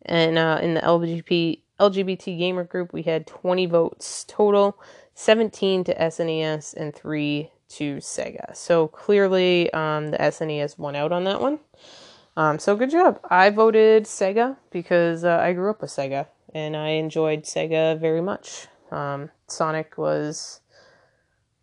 And 0.04 0.38
uh, 0.38 0.60
in 0.62 0.74
the 0.74 0.82
LGBT, 0.82 1.62
LGBT 1.80 2.38
gamer 2.38 2.64
group, 2.64 2.92
we 2.92 3.04
had 3.04 3.28
20 3.28 3.68
votes 3.68 4.26
total, 4.28 4.80
17 5.14 5.84
to 5.86 5.96
SNES 5.96 6.74
and 6.74 6.96
3 6.96 7.52
to 7.70 7.98
Sega. 7.98 8.56
So 8.56 8.88
clearly, 8.88 9.72
um, 9.74 10.12
the 10.12 10.18
SNES 10.18 10.78
won 10.80 10.96
out 10.96 11.12
on 11.12 11.26
that 11.26 11.42
one. 11.42 11.60
Um, 12.40 12.58
so 12.58 12.78
good 12.78 12.90
job. 12.90 13.20
I 13.30 13.50
voted 13.50 14.06
Sega 14.06 14.56
because 14.72 15.26
uh, 15.26 15.40
I 15.42 15.52
grew 15.52 15.70
up 15.70 15.82
with 15.82 15.90
Sega 15.90 16.28
and 16.56 16.74
I 16.74 16.92
enjoyed 16.92 17.44
Sega 17.44 18.00
very 18.00 18.22
much. 18.22 18.68
Um, 18.92 19.30
Sonic 19.48 19.98
was. 19.98 20.62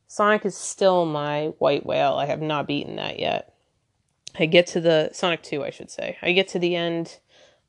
Sonic 0.06 0.44
is 0.44 0.54
still 0.54 1.06
my 1.06 1.46
white 1.60 1.86
whale. 1.86 2.16
I 2.16 2.26
have 2.26 2.42
not 2.42 2.66
beaten 2.66 2.96
that 2.96 3.18
yet. 3.18 3.54
I 4.38 4.44
get 4.44 4.66
to 4.66 4.82
the. 4.82 5.08
Sonic 5.14 5.42
2, 5.42 5.64
I 5.64 5.70
should 5.70 5.90
say. 5.90 6.18
I 6.20 6.32
get 6.32 6.46
to 6.48 6.58
the 6.58 6.76
end 6.76 7.20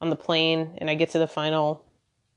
on 0.02 0.10
the 0.10 0.18
plane 0.18 0.76
and 0.78 0.90
I 0.90 0.96
get 0.96 1.12
to 1.12 1.20
the 1.20 1.28
final 1.30 1.86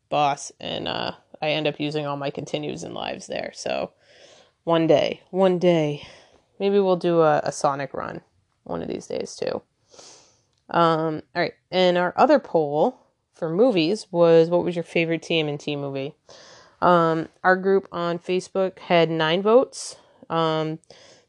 boss 0.08 0.52
and 0.60 0.86
uh, 0.86 1.14
I 1.42 1.48
end 1.48 1.66
up 1.66 1.80
using 1.80 2.06
all 2.06 2.16
my 2.16 2.30
continues 2.30 2.84
and 2.84 2.94
lives 2.94 3.26
there. 3.26 3.50
So 3.54 3.90
one 4.62 4.86
day, 4.86 5.22
one 5.30 5.58
day, 5.58 6.06
maybe 6.60 6.78
we'll 6.78 6.94
do 6.94 7.22
a, 7.22 7.40
a 7.42 7.50
Sonic 7.50 7.92
run 7.92 8.20
one 8.62 8.82
of 8.82 8.88
these 8.88 9.08
days 9.08 9.34
too. 9.34 9.62
Um, 10.70 11.22
all 11.34 11.42
right, 11.42 11.54
and 11.70 11.98
our 11.98 12.14
other 12.16 12.38
poll 12.38 13.06
for 13.34 13.50
movies 13.50 14.06
was 14.10 14.48
what 14.48 14.64
was 14.64 14.76
your 14.76 14.84
favorite 14.84 15.22
TMNT 15.22 15.78
movie? 15.78 16.14
Um, 16.80 17.28
our 17.42 17.56
group 17.56 17.88
on 17.92 18.18
Facebook 18.18 18.78
had 18.78 19.10
nine 19.10 19.42
votes. 19.42 19.96
Um, 20.28 20.78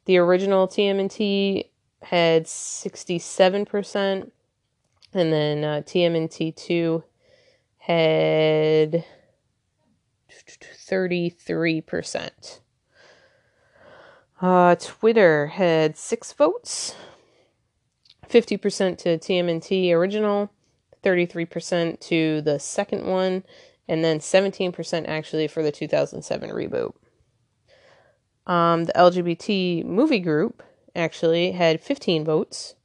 the 0.05 0.17
original 0.17 0.67
TMNT 0.67 1.65
had 2.03 2.45
67%, 2.45 4.31
and 5.13 5.33
then 5.33 5.63
uh, 5.63 5.81
TMNT 5.85 6.55
2 6.55 7.03
had 7.77 9.05
33%. 10.29 12.59
Uh, 14.41 14.75
Twitter 14.75 15.47
had 15.47 15.97
six 15.97 16.33
votes 16.33 16.95
50% 18.31 18.97
to 18.99 19.17
TMNT 19.17 19.91
original, 19.91 20.51
33% 21.03 21.99
to 21.99 22.41
the 22.41 22.59
second 22.59 23.05
one, 23.05 23.43
and 23.87 24.03
then 24.03 24.19
17% 24.19 25.07
actually 25.07 25.47
for 25.47 25.61
the 25.61 25.71
2007 25.71 26.49
reboot. 26.49 26.93
Um, 28.47 28.85
the 28.85 28.93
LGBT 28.93 29.85
movie 29.85 30.19
group 30.19 30.63
actually 30.95 31.51
had 31.51 31.81
15 31.81 32.23
votes. 32.25 32.75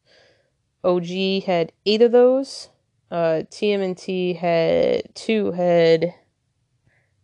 OG 0.85 1.45
had 1.45 1.73
eight 1.85 2.03
of 2.03 2.13
those. 2.13 2.69
Uh, 3.11 3.43
TMNT 3.51 4.37
had 4.37 5.15
two, 5.15 5.53
had 5.53 6.15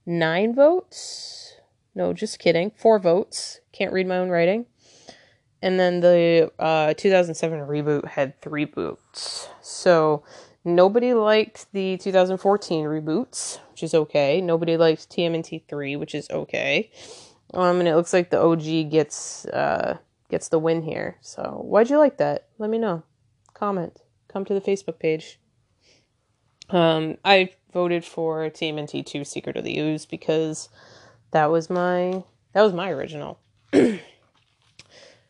nine 0.06 0.54
votes. 0.54 1.56
No, 1.94 2.12
just 2.12 2.38
kidding. 2.38 2.70
Four 2.70 2.98
votes. 2.98 3.60
Can't 3.72 3.92
read 3.92 4.06
my 4.06 4.18
own 4.18 4.30
writing. 4.30 4.66
And 5.62 5.78
then 5.78 6.00
the 6.00 6.50
uh, 6.58 6.94
2007 6.94 7.60
reboot 7.60 8.06
had 8.06 8.40
three 8.42 8.64
votes. 8.64 9.48
So 9.60 10.24
nobody 10.64 11.14
liked 11.14 11.72
the 11.72 11.96
2014 11.98 12.84
reboots, 12.84 13.60
which 13.70 13.84
is 13.84 13.94
okay. 13.94 14.40
Nobody 14.40 14.76
liked 14.76 15.08
TMNT 15.08 15.62
3, 15.68 15.96
which 15.96 16.14
is 16.14 16.28
okay. 16.30 16.90
Um, 17.54 17.78
and 17.78 17.88
it 17.88 17.94
looks 17.94 18.12
like 18.12 18.30
the 18.30 18.40
OG 18.40 18.90
gets 18.90 19.44
uh, 19.46 19.98
gets 20.28 20.48
the 20.48 20.58
win 20.58 20.82
here. 20.82 21.18
So 21.20 21.60
why'd 21.64 21.90
you 21.90 21.98
like 21.98 22.18
that? 22.18 22.48
Let 22.58 22.70
me 22.70 22.78
know. 22.78 23.04
Comment. 23.54 23.96
Come 24.28 24.44
to 24.46 24.54
the 24.54 24.60
Facebook 24.60 24.98
page. 24.98 25.38
Um, 26.70 27.18
I 27.24 27.50
voted 27.72 28.04
for 28.04 28.48
TMNT 28.48 29.04
2 29.04 29.24
Secret 29.24 29.56
of 29.56 29.64
the 29.64 29.78
Ooze 29.78 30.06
because 30.06 30.70
that 31.32 31.50
was 31.50 31.68
my 31.68 32.24
that 32.54 32.62
was 32.62 32.72
my 32.72 32.90
original. 32.90 33.38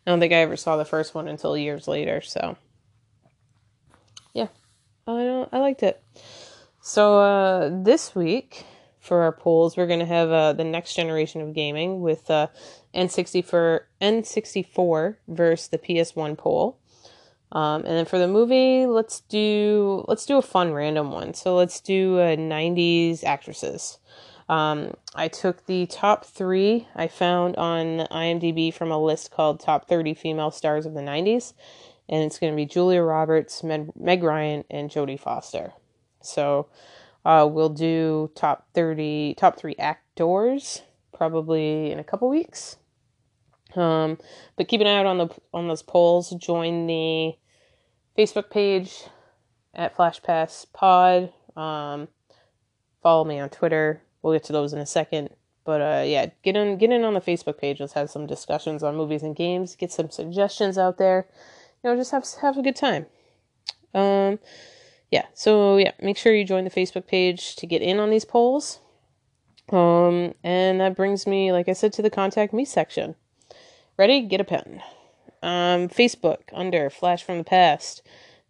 I 0.06 0.10
don't 0.10 0.20
think 0.20 0.32
I 0.32 0.36
ever 0.36 0.56
saw 0.56 0.76
the 0.76 0.84
first 0.84 1.14
one 1.14 1.28
until 1.28 1.56
years 1.56 1.86
later, 1.86 2.20
so 2.20 2.56
yeah. 4.32 4.48
I 5.06 5.24
don't 5.24 5.48
I 5.52 5.58
liked 5.58 5.82
it. 5.82 6.02
So 6.80 7.18
uh 7.18 7.82
this 7.82 8.14
week 8.14 8.64
for 9.02 9.22
our 9.22 9.32
polls, 9.32 9.76
we're 9.76 9.88
to 9.98 10.06
have 10.06 10.30
uh, 10.30 10.52
the 10.52 10.62
next 10.62 10.94
generation 10.94 11.40
of 11.40 11.54
gaming 11.54 12.00
with 12.00 12.30
uh, 12.30 12.46
N64 12.94 13.80
N64 14.00 15.16
versus 15.26 15.68
the 15.68 15.78
PS1 15.78 16.38
poll. 16.38 16.78
Um, 17.50 17.84
and 17.84 17.96
then 17.96 18.04
for 18.04 18.18
the 18.18 18.28
movie, 18.28 18.86
let's 18.86 19.20
do 19.20 20.04
let's 20.06 20.24
do 20.24 20.38
a 20.38 20.42
fun 20.42 20.72
random 20.72 21.10
one. 21.10 21.34
So 21.34 21.56
let's 21.56 21.80
do 21.80 22.18
uh, 22.18 22.36
90s 22.36 23.24
actresses. 23.24 23.98
Um, 24.48 24.94
I 25.14 25.28
took 25.28 25.66
the 25.66 25.86
top 25.86 26.24
three 26.24 26.88
I 26.94 27.08
found 27.08 27.56
on 27.56 28.06
IMDb 28.10 28.72
from 28.72 28.90
a 28.90 29.02
list 29.02 29.30
called 29.30 29.60
Top 29.60 29.88
30 29.88 30.14
Female 30.14 30.50
Stars 30.50 30.84
of 30.86 30.94
the 30.94 31.00
90s, 31.00 31.52
and 32.08 32.24
it's 32.24 32.38
going 32.38 32.52
to 32.52 32.56
be 32.56 32.66
Julia 32.66 33.02
Roberts, 33.02 33.62
Meg, 33.62 34.22
Ryan, 34.22 34.64
and 34.70 34.90
Jodie 34.90 35.18
Foster. 35.18 35.72
So 36.22 36.68
uh, 37.24 37.48
we'll 37.50 37.68
do 37.68 38.30
top 38.34 38.66
30, 38.74 39.34
top 39.36 39.58
three 39.58 39.76
actors 39.78 40.82
probably 41.12 41.92
in 41.92 41.98
a 41.98 42.04
couple 42.04 42.28
weeks. 42.28 42.76
Um, 43.76 44.18
but 44.56 44.68
keep 44.68 44.80
an 44.80 44.86
eye 44.86 44.98
out 44.98 45.06
on 45.06 45.18
the 45.18 45.28
on 45.54 45.68
those 45.68 45.82
polls. 45.82 46.30
Join 46.30 46.86
the 46.86 47.34
Facebook 48.18 48.50
page 48.50 49.04
at 49.74 49.96
FlashPass 49.96 50.66
Pod. 50.72 51.32
Um, 51.56 52.08
follow 53.02 53.24
me 53.24 53.38
on 53.38 53.48
Twitter. 53.48 54.02
We'll 54.22 54.32
get 54.32 54.44
to 54.44 54.52
those 54.52 54.72
in 54.72 54.78
a 54.78 54.86
second. 54.86 55.30
But 55.64 55.80
uh, 55.80 56.04
yeah, 56.06 56.30
get 56.42 56.56
in 56.56 56.78
get 56.78 56.90
in 56.90 57.04
on 57.04 57.14
the 57.14 57.20
Facebook 57.20 57.58
page. 57.58 57.80
Let's 57.80 57.92
have 57.92 58.10
some 58.10 58.26
discussions 58.26 58.82
on 58.82 58.96
movies 58.96 59.22
and 59.22 59.36
games. 59.36 59.76
Get 59.76 59.92
some 59.92 60.10
suggestions 60.10 60.78
out 60.78 60.98
there. 60.98 61.28
You 61.82 61.90
know, 61.90 61.96
just 61.96 62.10
have 62.10 62.26
have 62.40 62.58
a 62.58 62.62
good 62.62 62.76
time. 62.76 63.06
Um, 63.94 64.38
yeah, 65.10 65.26
so 65.34 65.76
yeah, 65.76 65.92
make 66.00 66.16
sure 66.16 66.34
you 66.34 66.44
join 66.44 66.64
the 66.64 66.70
Facebook 66.70 67.06
page 67.06 67.54
to 67.56 67.66
get 67.66 67.82
in 67.82 68.00
on 68.00 68.10
these 68.10 68.24
polls. 68.24 68.80
Um, 69.70 70.34
and 70.42 70.80
that 70.80 70.96
brings 70.96 71.26
me, 71.26 71.52
like 71.52 71.68
I 71.68 71.72
said, 71.72 71.92
to 71.94 72.02
the 72.02 72.10
contact 72.10 72.52
me 72.52 72.64
section. 72.64 73.14
Ready? 73.98 74.22
Get 74.22 74.40
a 74.40 74.44
pen. 74.44 74.82
Um, 75.42 75.88
Facebook 75.88 76.40
under 76.52 76.88
Flash 76.90 77.22
from 77.22 77.38
the 77.38 77.44
Past. 77.44 78.02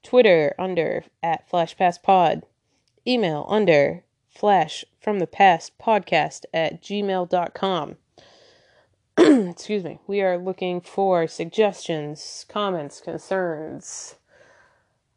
Twitter 0.02 0.54
under 0.58 1.04
at 1.22 1.48
Flash 1.48 1.76
Past 1.76 2.02
Pod. 2.02 2.44
Email 3.06 3.46
under 3.48 4.04
Flash 4.33 4.85
from 5.01 5.18
the 5.18 5.27
Past 5.27 5.79
podcast 5.79 6.45
at 6.53 6.83
gmail.com. 6.83 7.97
Excuse 9.18 9.85
me. 9.85 9.99
We 10.07 10.23
are 10.23 10.38
looking 10.38 10.81
for 10.81 11.27
suggestions, 11.29 12.47
comments, 12.49 13.01
concerns 13.01 14.16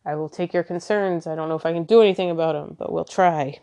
I 0.06 0.16
will 0.16 0.30
take 0.30 0.54
your 0.54 0.64
concerns. 0.64 1.26
I 1.26 1.36
don't 1.36 1.50
know 1.50 1.56
if 1.56 1.66
I 1.66 1.74
can 1.74 1.84
do 1.84 2.02
anything 2.02 2.30
about 2.30 2.54
them, 2.54 2.76
but 2.78 2.92
we'll 2.92 3.06
try. 3.06 3.60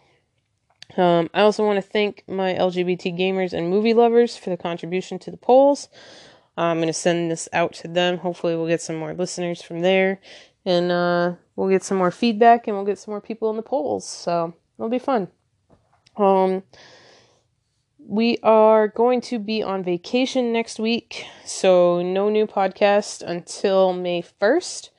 Um, 0.97 1.31
I 1.33 1.43
also 1.43 1.65
want 1.65 1.77
to 1.77 1.88
thank 1.88 2.25
my 2.27 2.53
LGBT 2.53 3.17
gamers 3.19 3.53
and 3.53 3.71
movie 3.71 3.95
lovers 3.95 4.37
for 4.37 4.51
the 4.51 4.57
contribution 4.57 5.19
to 5.21 5.31
the 5.31 5.37
polls. 5.37 5.88
I'm 6.57 6.79
going 6.79 6.88
to 6.88 6.93
send 6.93 7.31
this 7.31 7.49
out 7.53 7.73
to 7.75 7.88
them. 7.88 8.19
Hopefully, 8.19 8.57
we'll 8.57 8.67
get 8.67 8.83
some 8.83 8.97
more 8.97 9.15
listeners 9.15 9.62
from 9.62 9.81
there, 9.81 10.21
and 10.67 10.91
uh, 10.91 11.35
we'll 11.55 11.71
get 11.71 11.85
some 11.85 11.97
more 11.97 12.11
feedback, 12.11 12.67
and 12.67 12.77
we'll 12.77 12.85
get 12.85 12.99
some 12.99 13.12
more 13.12 13.23
people 13.23 13.49
in 13.49 13.57
the 13.57 13.62
polls. 13.62 14.07
So 14.07 14.53
it'll 14.77 14.91
be 14.91 14.99
fun. 14.99 15.29
Um, 16.16 16.62
we 17.98 18.38
are 18.42 18.88
going 18.88 19.20
to 19.22 19.38
be 19.38 19.62
on 19.62 19.83
vacation 19.83 20.53
next 20.53 20.79
week, 20.79 21.25
so 21.44 22.03
no 22.03 22.29
new 22.29 22.46
podcast 22.46 23.22
until 23.22 23.92
May 23.92 24.22
1st. 24.22 24.90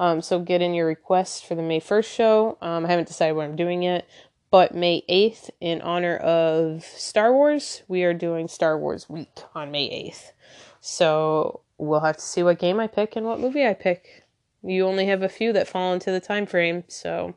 Um, 0.00 0.20
so 0.20 0.40
get 0.40 0.60
in 0.60 0.74
your 0.74 0.86
requests 0.86 1.40
for 1.40 1.54
the 1.54 1.62
May 1.62 1.80
1st 1.80 2.12
show. 2.12 2.58
Um, 2.60 2.84
I 2.84 2.88
haven't 2.88 3.08
decided 3.08 3.36
what 3.36 3.44
I'm 3.44 3.56
doing 3.56 3.82
yet, 3.82 4.08
but 4.50 4.74
May 4.74 5.04
8th, 5.08 5.50
in 5.60 5.80
honor 5.80 6.16
of 6.16 6.84
Star 6.84 7.32
Wars, 7.32 7.82
we 7.88 8.02
are 8.02 8.12
doing 8.12 8.48
Star 8.48 8.76
Wars 8.76 9.08
Week 9.08 9.30
on 9.54 9.70
May 9.70 9.88
8th. 10.10 10.32
So 10.80 11.60
we'll 11.78 12.00
have 12.00 12.16
to 12.16 12.22
see 12.22 12.42
what 12.42 12.58
game 12.58 12.80
I 12.80 12.88
pick 12.88 13.14
and 13.14 13.24
what 13.24 13.40
movie 13.40 13.64
I 13.64 13.74
pick. 13.74 14.24
You 14.62 14.86
only 14.86 15.06
have 15.06 15.22
a 15.22 15.28
few 15.28 15.52
that 15.52 15.68
fall 15.68 15.94
into 15.94 16.10
the 16.10 16.20
time 16.20 16.46
frame, 16.46 16.84
so 16.88 17.34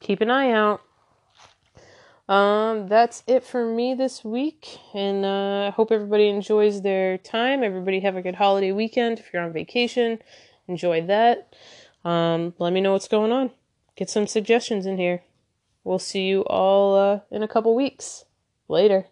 keep 0.00 0.20
an 0.20 0.30
eye 0.30 0.50
out. 0.50 0.82
Um, 2.28 2.88
that's 2.88 3.22
it 3.28 3.44
for 3.44 3.64
me 3.64 3.94
this 3.94 4.24
week, 4.24 4.80
and 4.92 5.24
uh 5.24 5.28
I 5.28 5.66
uh, 5.68 5.70
hope 5.70 5.92
everybody 5.92 6.28
enjoys 6.28 6.82
their 6.82 7.18
time. 7.18 7.62
Everybody 7.62 8.00
have 8.00 8.16
a 8.16 8.22
good 8.22 8.34
holiday 8.34 8.72
weekend. 8.72 9.20
If 9.20 9.32
you're 9.32 9.42
on 9.42 9.52
vacation, 9.52 10.18
enjoy 10.66 11.06
that. 11.06 11.54
Um, 12.04 12.54
let 12.58 12.72
me 12.72 12.80
know 12.80 12.92
what's 12.92 13.08
going 13.08 13.30
on. 13.30 13.50
Get 13.94 14.10
some 14.10 14.26
suggestions 14.26 14.86
in 14.86 14.98
here. 14.98 15.22
We'll 15.84 16.00
see 16.00 16.26
you 16.26 16.40
all 16.46 16.96
uh, 16.96 17.20
in 17.30 17.44
a 17.44 17.48
couple 17.48 17.74
weeks. 17.76 18.24
Later. 18.68 19.06